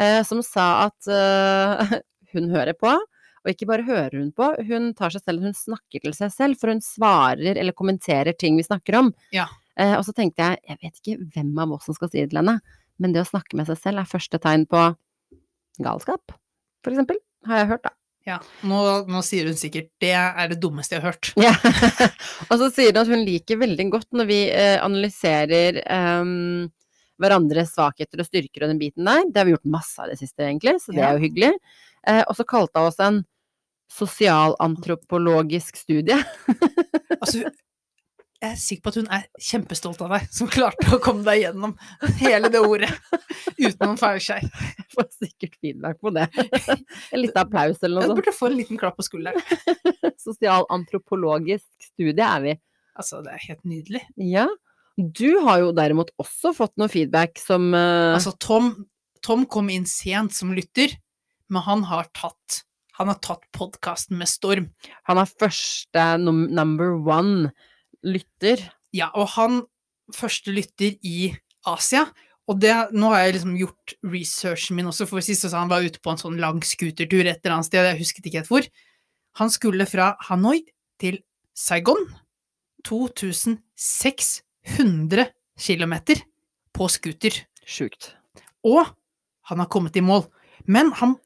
[0.00, 1.96] eh, som sa at eh,
[2.34, 2.96] hun hører på.
[3.40, 6.60] Og ikke bare hører hun på, hun tar seg selv, hun snakker til seg selv,
[6.60, 9.14] for hun svarer eller kommenterer ting vi snakker om.
[9.32, 9.46] Ja.
[9.80, 12.30] Eh, og så tenkte jeg, jeg vet ikke hvem av oss som skal si det
[12.32, 12.58] til henne,
[13.00, 14.82] men det å snakke med seg selv er første tegn på
[15.80, 16.34] galskap,
[16.84, 17.94] for eksempel, har jeg hørt da.
[18.28, 18.36] Ja,
[18.68, 18.78] nå,
[19.08, 21.30] nå sier hun sikkert 'det er det dummeste jeg har hørt'.
[21.40, 21.54] Ja.
[22.50, 25.80] og så sier hun at hun liker veldig godt når vi eh, analyserer
[26.20, 26.68] um,
[27.20, 29.24] hverandres svakheter og styrker og den biten der.
[29.24, 31.08] Det har vi gjort masse av det siste, egentlig, så det Ja.
[31.08, 31.52] er jo hyggelig.
[32.04, 33.24] Uh, og så kalte hun oss en
[33.90, 36.20] sosialantropologisk studie.
[37.20, 37.50] Altså,
[38.40, 41.42] jeg er sikker på at hun er kjempestolt av deg, som klarte å komme deg
[41.42, 41.74] gjennom
[42.22, 42.88] hele det ordet
[43.58, 44.46] uten noen feilskjær.
[44.94, 46.24] Får sikkert feedback på det.
[46.40, 48.16] en liten applaus eller noe sånt.
[48.16, 49.44] Du burde få en liten klapp på skulderen.
[50.24, 52.56] Sosialantropologisk studie er vi.
[52.96, 54.02] Altså, det er helt nydelig.
[54.30, 54.48] Ja.
[54.96, 58.16] Du har jo derimot også fått noe feedback som uh...
[58.16, 58.72] Altså, Tom,
[59.24, 60.96] Tom kom inn sent som lytter,
[61.52, 62.62] men han har tatt
[63.00, 64.66] han har tatt podkasten med storm.
[65.08, 67.48] Han er første num number one
[68.06, 68.62] lytter.
[68.96, 69.62] Ja, og han
[70.16, 71.34] første lytter i
[71.68, 72.06] Asia.
[72.50, 75.70] Og det, nå har jeg liksom gjort researchen min også, for sist så sa han
[75.70, 78.50] var ute på en sånn lang scootertur et eller annet sted, jeg husket ikke helt
[78.50, 78.64] hvor.
[79.38, 80.58] Han skulle fra Hanoi
[80.98, 81.22] til
[81.54, 82.02] Saigon.
[82.88, 85.26] 2600
[85.60, 85.94] km
[86.72, 87.30] på scooter.
[87.66, 88.16] Sjukt.
[88.66, 88.86] Og
[89.50, 90.24] han har kommet i mål.
[90.66, 91.16] Men han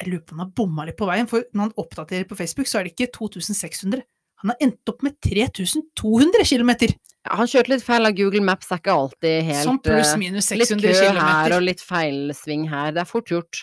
[0.00, 2.32] Jeg lurer på om han har bomma litt på veien, for når han oppdaterer på
[2.38, 4.00] Facebook, så er det ikke 2600.
[4.40, 6.70] Han har endt opp med 3200 km!
[7.20, 10.46] Ja, han kjørte litt feil av Google Maps, er ikke alltid helt Sånn eh, pluss-minus
[10.56, 11.18] Litt kø km.
[11.20, 12.94] her og litt feilsving her.
[12.96, 13.60] Det er fort gjort.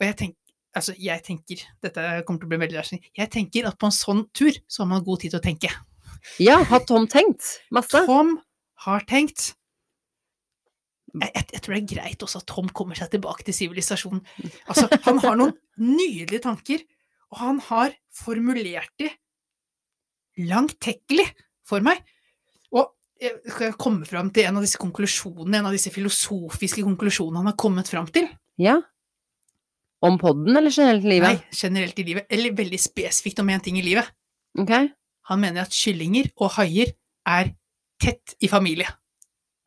[0.00, 3.68] Og jeg tenker, altså jeg tenker, dette kommer til å bli veldig lærselig, jeg tenker
[3.70, 5.70] at på en sånn tur, så har man god tid til å tenke.
[6.42, 8.02] Ja, har Tom tenkt masse?
[8.10, 8.34] Tom
[8.84, 9.52] har tenkt.
[11.14, 14.26] Jeg, jeg, jeg tror det er greit også at Tom kommer seg tilbake til sivilisasjonen.
[14.66, 15.54] Altså, han har noen
[16.00, 16.82] nydelige tanker,
[17.30, 17.94] og han har
[18.24, 19.12] formulert de
[20.38, 21.26] langtekkelig
[21.66, 22.02] for meg.
[22.74, 26.84] Og jeg skal jeg komme fram til en av disse konklusjonene, en av disse filosofiske
[26.86, 28.28] konklusjonene han har kommet fram til?
[28.60, 28.78] Ja.
[30.04, 31.40] Om podden, eller generelt i livet?
[31.40, 32.28] Nei, generelt i livet.
[32.30, 34.06] Eller veldig spesifikt om én ting i livet.
[34.58, 34.72] Ok.
[35.28, 36.94] Han mener at kyllinger og haier
[37.28, 37.50] er
[38.00, 38.88] tett i familie.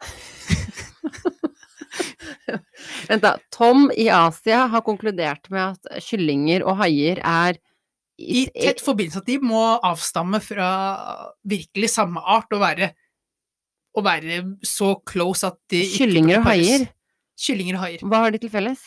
[3.09, 3.35] Vent da.
[3.53, 7.59] Tom i Asia har konkludert med at kyllinger og haier er
[8.19, 10.69] I tett forbindelse at de må avstamme fra
[11.47, 12.91] virkelig samme art og være,
[13.97, 16.87] og være så close at de Kyllinger og haier?
[17.41, 18.03] Kyllinger og haier.
[18.05, 18.83] Hva har de til felles?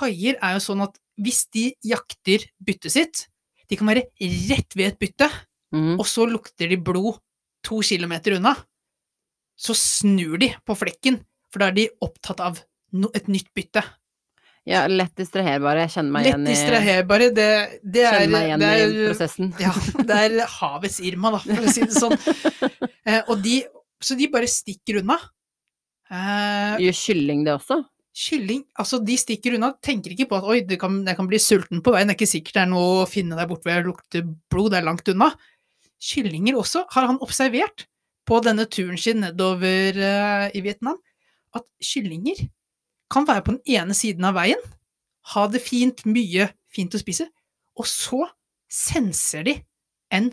[0.00, 3.24] Haier er jo sånn at hvis de jakter byttet sitt,
[3.70, 4.06] de kan være
[4.50, 5.28] rett ved et bytte,
[5.74, 5.96] mm.
[5.98, 7.20] og så lukter de blod
[7.66, 8.54] to kilometer unna,
[9.60, 11.20] så snur de på flekken,
[11.52, 12.60] for da er de opptatt av
[13.14, 13.82] et nytt bytte.
[14.70, 15.82] Ja, lett distraherbare.
[15.86, 17.48] Jeg kjenner meg Lett igjen i, distraherbare, det,
[17.82, 19.52] det er, kjenner meg igjen det i er prosessen.
[19.64, 19.72] Ja,
[20.06, 22.16] det er havets Irma, da, for å si det sånn.
[23.02, 23.56] Eh, og de,
[23.98, 25.16] så de bare stikker unna.
[26.10, 27.82] Eh, Gjør kylling det også?
[28.20, 31.38] kylling Altså, de stikker unna, tenker ikke på at oi, det kan, jeg kan bli
[31.42, 33.78] sulten på veien, det er ikke sikkert det er noe å finne der borte ved
[33.78, 35.30] jeg lukter blod, det er langt unna.
[36.10, 37.86] Kyllinger også har han observert
[38.28, 40.98] på denne turen sin nedover eh, i Vietnam,
[41.56, 42.44] at kyllinger
[43.10, 44.60] kan være på den ene siden av veien,
[45.34, 47.26] ha det fint, mye fint å spise,
[47.78, 48.24] og så
[48.70, 49.56] senser de
[50.14, 50.30] en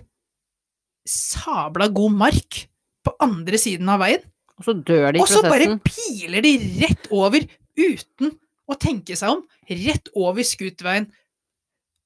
[1.08, 2.64] sabla god mark
[3.06, 4.26] på andre siden av veien,
[4.58, 7.44] Og så dør de i og så bare piler de rett over
[7.78, 8.32] uten
[8.68, 11.06] å tenke seg om, rett over skuterveien.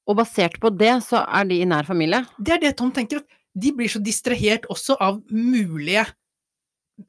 [0.04, 2.20] Og basert på det, så er de i nær familie.
[2.36, 6.04] Det er det Tom tenker, at de blir så distrahert også av mulige,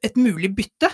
[0.04, 0.90] et mulig bytte,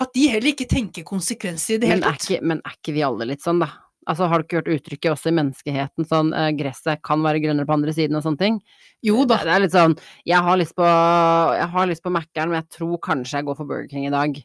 [0.00, 2.42] at de heller ikke tenker konsekvenser i det hele tatt.
[2.42, 3.70] men er ikke vi alle litt sånn, da?
[4.08, 7.66] Altså, har du ikke hørt uttrykket også i menneskeheten, sånn uh, gresset kan være grønnere
[7.68, 8.54] på andre siden og sånne ting?
[9.04, 10.86] Jo da, Det, det er litt sånn, jeg har lyst på,
[11.58, 14.14] jeg har lyst på Mækkern, men jeg tror kanskje jeg går for Burger King i
[14.14, 14.38] dag.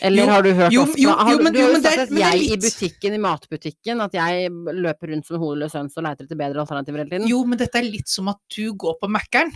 [0.00, 1.80] Eller Jo, har du hørt jo, ofte jo, har, jo, du- men- Du har jo
[1.82, 6.04] sagt at jeg i butikken, i matbutikken, at jeg løper rundt som hodeløs høns og
[6.06, 7.28] leter etter bedre alternativer hele tiden.
[7.28, 9.50] jo, men dette er litt som at du går på Mækkern,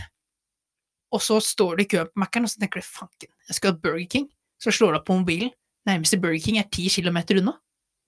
[1.15, 3.71] og så står du i køen på Mækkern, og så tenker du fanken, jeg skal
[3.71, 4.27] ha Burger King.
[4.61, 5.51] Så slår du opp på mobilen,
[5.87, 7.55] nærmeste Burger King er ti kilometer unna.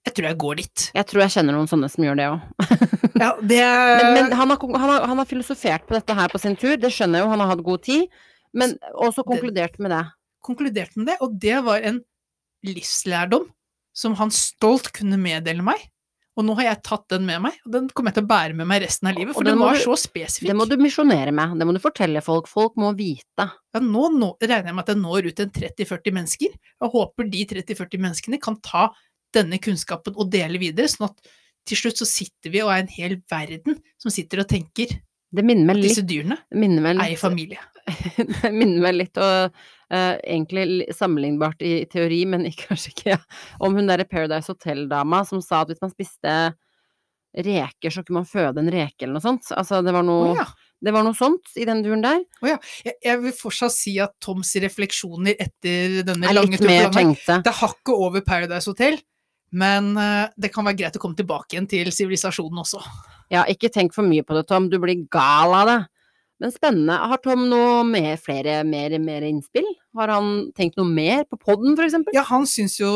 [0.06, 0.84] Jeg tror jeg går dit.
[0.96, 2.40] Jeg tror jeg kjenner noen sånne som gjør det òg.
[3.20, 6.38] Ja, det Men, men han, har, han, har, han har filosofert på dette her på
[6.40, 8.06] sin tur, det skjønner jeg jo, han har hatt god tid.
[8.56, 10.04] Men også konkludert med det.
[10.46, 12.00] konkluderte med det, og det var en
[12.64, 13.44] livslærdom
[13.92, 15.82] som han stolt kunne meddele meg.
[16.38, 18.56] Og nå har jeg tatt den med meg, og den kommer jeg til å bære
[18.56, 20.46] med meg resten av livet, for den den var du- så spesifikk.
[20.46, 22.46] Det må du misjonere med, det må du fortelle folk.
[22.48, 23.50] Folk må vite.
[23.74, 27.30] Ja, nå, nå regner jeg med at jeg når ut en 30-40 mennesker, og håper
[27.30, 28.88] de 30-40 menneskene kan ta
[29.34, 31.30] denne kunnskapen og dele videre, sånn at
[31.68, 35.00] til slutt så sitter vi og er en hel verden som sitter og tenker
[35.30, 37.60] Det minner meg at litt, disse dyrene minner meg er i familie.
[38.42, 39.52] det minner meg litt og
[39.92, 43.20] eh, egentlig sammenlignbart i teori, men ikke, kanskje ikke,
[43.60, 46.34] om hun derre Paradise Hotel-dama som sa at hvis man spiste
[47.30, 49.52] reker, så kunne man føde en reke eller noe sånt.
[49.54, 50.46] Altså, det var noe noe, ja.
[50.82, 52.24] det var noe sånt i den duren der.
[52.42, 57.38] Jeg, jeg vil fortsatt si at Toms refleksjoner etter denne lange tenkte.
[57.44, 58.98] Det er hakket over Paradise Hotel,
[59.50, 62.82] men eh, det kan være greit å komme tilbake igjen til sivilisasjonen også.
[63.30, 64.66] Ja, ikke tenk for mye på det, Tom.
[64.70, 65.80] Du blir gal av det.
[66.40, 66.96] Men spennende.
[66.96, 69.66] Har Tom noe mer, flere, mer, mer innspill?
[69.98, 72.16] Har han tenkt noe mer på podden, for eksempel?
[72.16, 72.90] Ja, han syns jo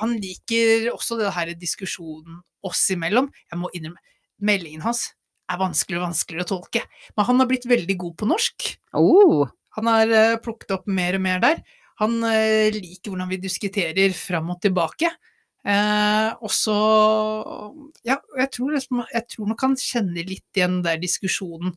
[0.00, 3.28] Han liker også det her diskusjonen oss imellom.
[3.52, 4.00] Jeg må innrømme,
[4.40, 5.10] meldingen hans
[5.50, 6.84] er vanskeligere og vanskeligere å tolke.
[7.16, 8.70] Men han har blitt veldig god på norsk.
[8.96, 11.60] Oh, Han har eh, plukket opp mer og mer der.
[12.00, 15.10] Han eh, liker hvordan vi diskuterer fram og tilbake.
[15.68, 16.78] Eh, og så
[18.08, 21.74] Ja, jeg tror, jeg tror nok han kjenner litt igjen der diskusjonen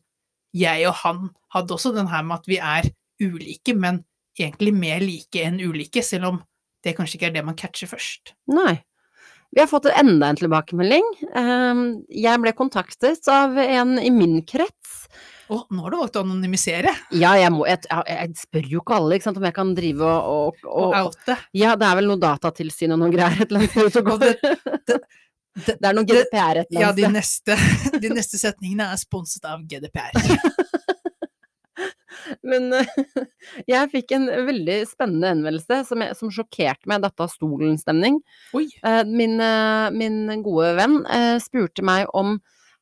[0.54, 1.20] jeg og han
[1.54, 2.88] hadde også, den her med at vi er
[3.22, 4.02] ulike, men
[4.38, 6.42] egentlig mer like enn ulike, selv om
[6.84, 8.34] det kanskje ikke er det man catcher først.
[8.50, 8.80] nei.
[9.54, 11.04] Vi har fått enda en tilbakemelding.
[11.38, 15.04] Ehm, Jeg ble kontaktet av en i min krets.
[15.46, 18.96] Å, nå har du valgt å anonymisere Ja, jeg må Jeg, jeg, spør jo ikke
[18.96, 21.36] alle, ikke sant, om jeg kan drive og, og, og og oute.
[21.54, 25.00] Ja, det er vel noe datatilsyn og noen greier et eller annet det- det-
[25.54, 27.56] det- Det er noe GDPR et Ja, de neste,
[28.02, 30.12] de neste setningene er sponset av GDPR.
[32.46, 32.86] Men eh,
[33.72, 38.20] jeg fikk en veldig spennende henvendelse som, jeg, som sjokkerte meg, dette av stolen-stemning.
[38.84, 41.00] Eh, Min, eh, min gode venn
[41.42, 42.38] spurte meg om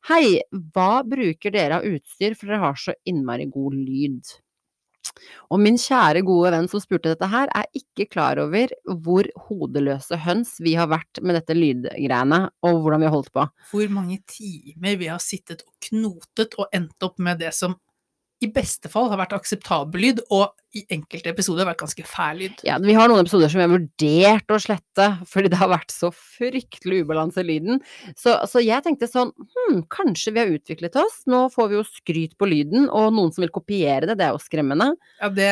[0.09, 0.41] Hei,
[0.75, 4.33] hva bruker dere av utstyr, for dere har så innmari god lyd?
[5.53, 8.73] Og min kjære gode venn som spurte dette her, er ikke klar over
[9.05, 13.47] hvor hodeløse høns vi har vært med dette lydgreiene, og hvordan vi har holdt på.
[13.71, 17.75] hvor mange timer vi har sittet og knotet og endt opp med det som
[18.43, 22.39] i beste fall har vært akseptabel lyd, og i enkelte episoder har vært ganske fæl
[22.41, 22.61] lyd.
[22.65, 25.93] Ja, vi har noen episoder som vi har vurdert å slette, fordi det har vært
[25.93, 27.83] så fryktelig ubalanse i lyden.
[28.17, 31.85] Så, så jeg tenkte sånn, hm, kanskje vi har utviklet oss, nå får vi jo
[31.85, 34.89] skryt på lyden, og noen som vil kopiere det, det er jo skremmende.
[35.21, 35.51] Ja, det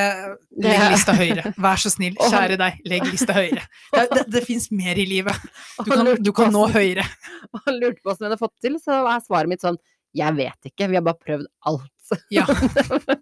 [0.65, 1.53] Legg lista høyere.
[1.61, 3.67] Vær så snill, kjære deg, legg lista høyere.
[3.93, 5.49] Det, det, det fins mer i livet.
[5.85, 7.05] Du kan, du kan nå høyere.
[7.61, 9.77] Og lurte på hvordan vi hadde fått det til, så er svaret mitt sånn,
[10.17, 11.91] jeg vet ikke, vi har bare prøvd alt.
[12.33, 12.45] Ja.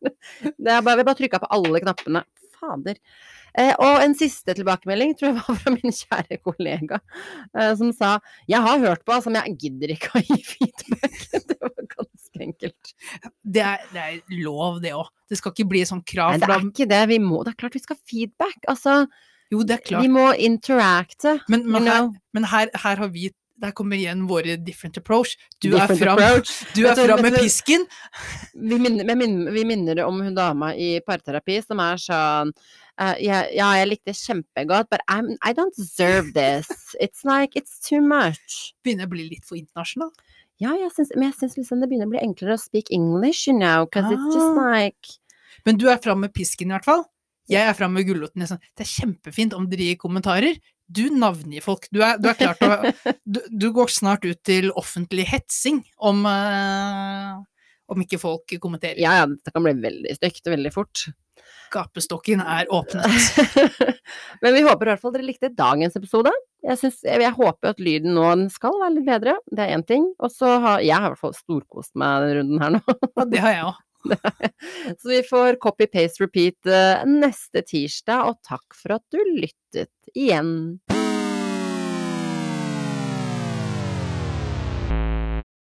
[0.63, 2.23] det er bare, vi bare trykka på alle knappene.
[2.59, 2.97] Fader.
[3.57, 6.99] Eh, og en siste tilbakemelding tror jeg var fra min kjære kollega,
[7.55, 8.17] eh, som sa
[8.49, 11.17] jeg har hørt på, altså, men jeg gidder ikke å gi feedback.
[11.49, 12.93] det var ganske enkelt.
[13.41, 15.09] Det er, det er lov, det òg.
[15.29, 16.35] Det skal ikke bli sånn krav.
[16.35, 17.01] Nei, det er ikke det.
[17.13, 18.59] Vi må, det er klart vi skal ha feedback.
[18.71, 19.01] Altså,
[19.53, 21.39] jo, det er vi må interacte.
[21.49, 23.29] Men, men, her, men her, her har vi
[23.59, 25.35] Der kommer igjen våre different approach.
[25.59, 26.19] Du Different er fram,
[26.75, 27.85] du er fram med pisken.
[28.53, 33.15] vi minner, vi minner, vi minner om hun dama i parterapi som er sånn uh,
[33.19, 36.71] ja, ja, jeg likte det kjempegodt, but I'm, I don't deserve this.
[36.99, 38.73] It's like, it's too much.
[38.83, 40.11] Begynner å bli litt for internasjonal.
[40.59, 43.47] Ja, jeg synes, men jeg syns liksom det begynner å bli enklere å speak English,
[43.47, 44.67] you know, because it's just Ah.
[44.71, 45.19] like
[45.65, 47.05] Men du er fram med pisken i hvert fall.
[47.49, 48.45] Jeg er fram med gulroten.
[48.47, 50.59] Sånn, det er kjempefint om dere gir kommentarer.
[50.89, 51.85] Du navngir folk.
[51.93, 52.71] Du er, du er klart å
[53.33, 57.33] du, du går snart ut til offentlig hetsing om, eh,
[57.93, 58.97] om ikke folk kommenterer.
[59.01, 61.09] Ja, ja, dette kan bli veldig stygt veldig fort.
[61.69, 63.83] Gapestokken er åpnet.
[64.41, 66.33] Men vi håper i hvert fall dere likte dagens episode.
[66.65, 70.09] Jeg, synes, jeg, håper at lyden nå skal være litt bedre, det er én ting.
[70.17, 72.97] Og så har jeg har i hvert fall storkost meg denne runden her nå.
[73.29, 73.85] Det har jeg òg.
[74.99, 79.93] Så vi får copy, paste, repeat eh, neste tirsdag, og takk for at du lyttet
[80.15, 80.79] igjen.